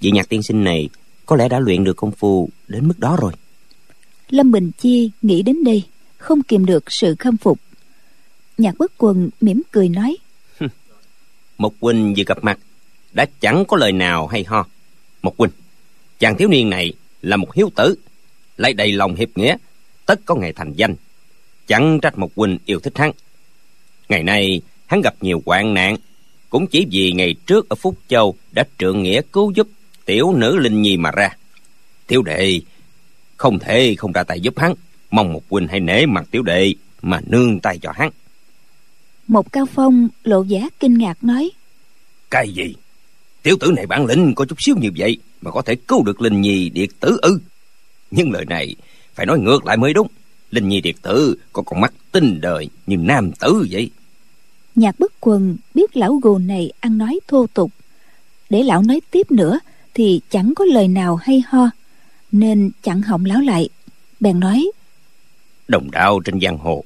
[0.00, 0.88] vị nhạc tiên sinh này
[1.26, 3.32] có lẽ đã luyện được công phu đến mức đó rồi.
[4.28, 5.82] Lâm bình chi nghĩ đến đây
[6.16, 7.58] không kìm được sự khâm phục.
[8.58, 10.16] Nhạc bất quần mỉm cười nói
[11.60, 12.58] một huynh vừa gặp mặt
[13.12, 14.66] đã chẳng có lời nào hay ho.
[15.22, 15.50] Một huynh
[16.18, 16.92] chàng thiếu niên này
[17.22, 17.94] là một hiếu tử
[18.56, 19.56] lại đầy lòng hiệp nghĩa
[20.06, 20.94] tất có ngày thành danh.
[21.66, 23.12] Chẳng trách một huynh yêu thích hắn.
[24.08, 25.96] Ngày nay hắn gặp nhiều hoạn nạn
[26.50, 29.68] cũng chỉ vì ngày trước ở phúc châu đã trượng nghĩa cứu giúp
[30.04, 31.36] tiểu nữ linh nhi mà ra.
[32.06, 32.60] Tiểu đệ
[33.36, 34.74] không thể không ra tay giúp hắn.
[35.10, 38.10] Mong một huynh hãy nể mặt tiểu đệ mà nương tay cho hắn.
[39.26, 41.50] Một cao phong lộ giá kinh ngạc nói
[42.30, 42.74] cái gì?
[43.42, 46.20] Tiểu tử này bản lĩnh có chút xíu như vậy mà có thể cứu được
[46.20, 47.40] linh nhi điệt tử ư?
[48.10, 48.74] Nhưng lời này
[49.14, 50.08] phải nói ngược lại mới đúng.
[50.50, 53.90] Linh nhi điệt tử có con mắt tinh đời như nam tử vậy
[54.74, 57.70] nhạc bất quần biết lão gù này ăn nói thô tục.
[58.50, 59.58] Để lão nói tiếp nữa,
[59.94, 61.70] thì chẳng có lời nào hay ho,
[62.32, 63.68] nên chặn họng lão lại.
[64.20, 64.70] Bèn nói,
[65.68, 66.84] đồng đạo trên giang hồ,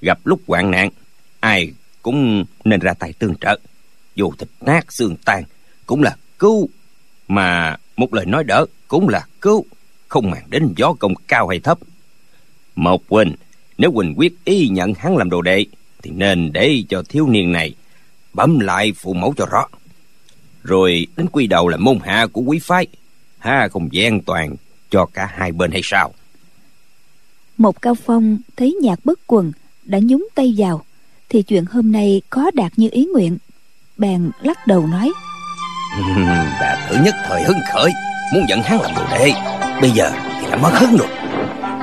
[0.00, 0.90] gặp lúc hoạn nạn,
[1.40, 1.72] ai
[2.02, 3.58] cũng nên ra tay tương trợ.
[4.14, 5.44] Dù thịt nát, xương tan,
[5.86, 6.68] cũng là cứu.
[7.28, 9.64] Mà một lời nói đỡ cũng là cứu,
[10.08, 11.78] không màng đến gió công cao hay thấp.
[12.74, 13.34] Một huynh
[13.78, 15.66] nếu huỳnh quyết ý nhận hắn làm đồ đệ
[16.04, 17.74] thì nên để cho thiếu niên này.
[18.32, 19.66] Bấm lại phụ mẫu cho rõ.
[20.62, 22.86] Rồi đến quy đầu là môn hạ của quý phái.
[23.38, 24.56] Ha không gian toàn
[24.90, 26.14] cho cả hai bên hay sao?
[27.56, 29.52] Một cao phong thấy nhạc bất quần
[29.84, 30.84] đã nhúng tay vào
[31.28, 33.38] thì chuyện hôm nay có đạt như ý nguyện.
[33.96, 35.12] Bèn lắc đầu nói.
[36.60, 37.90] Đã thử nhất thời hứng khởi
[38.34, 39.32] muốn dẫn hắn làm đồ đệ.
[39.80, 41.08] Bây giờ thì đã mất hứng rồi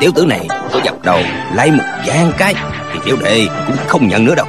[0.02, 1.20] tiểu tử này có dập đầu
[1.56, 2.56] lấy một gian cái
[2.93, 4.45] thì tiểu đệ cũng không nhận nữa đâu.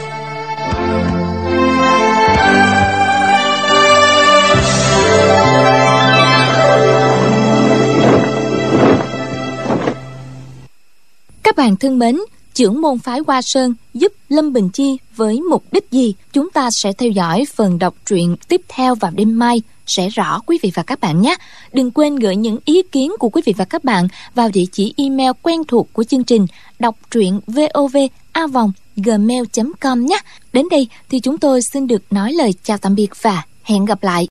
[11.42, 12.18] Các bạn thân mến,
[12.55, 16.14] trưởng môn phái Hoa Sơn giúp Lâm Bình Chi với mục đích gì?
[16.32, 20.40] Chúng ta sẽ theo dõi phần đọc truyện tiếp theo vào đêm mai sẽ rõ
[20.46, 21.34] quý vị và các bạn nhé.
[21.72, 24.94] Đừng quên gửi những ý kiến của quý vị và các bạn vào địa chỉ
[24.96, 26.46] email quen thuộc của chương trình
[26.78, 30.18] đọc truyện vovavonggmail.com nhé.
[30.53, 34.03] Đến đây thì chúng tôi xin được nói lời chào tạm biệt và hẹn gặp
[34.03, 34.20] lại.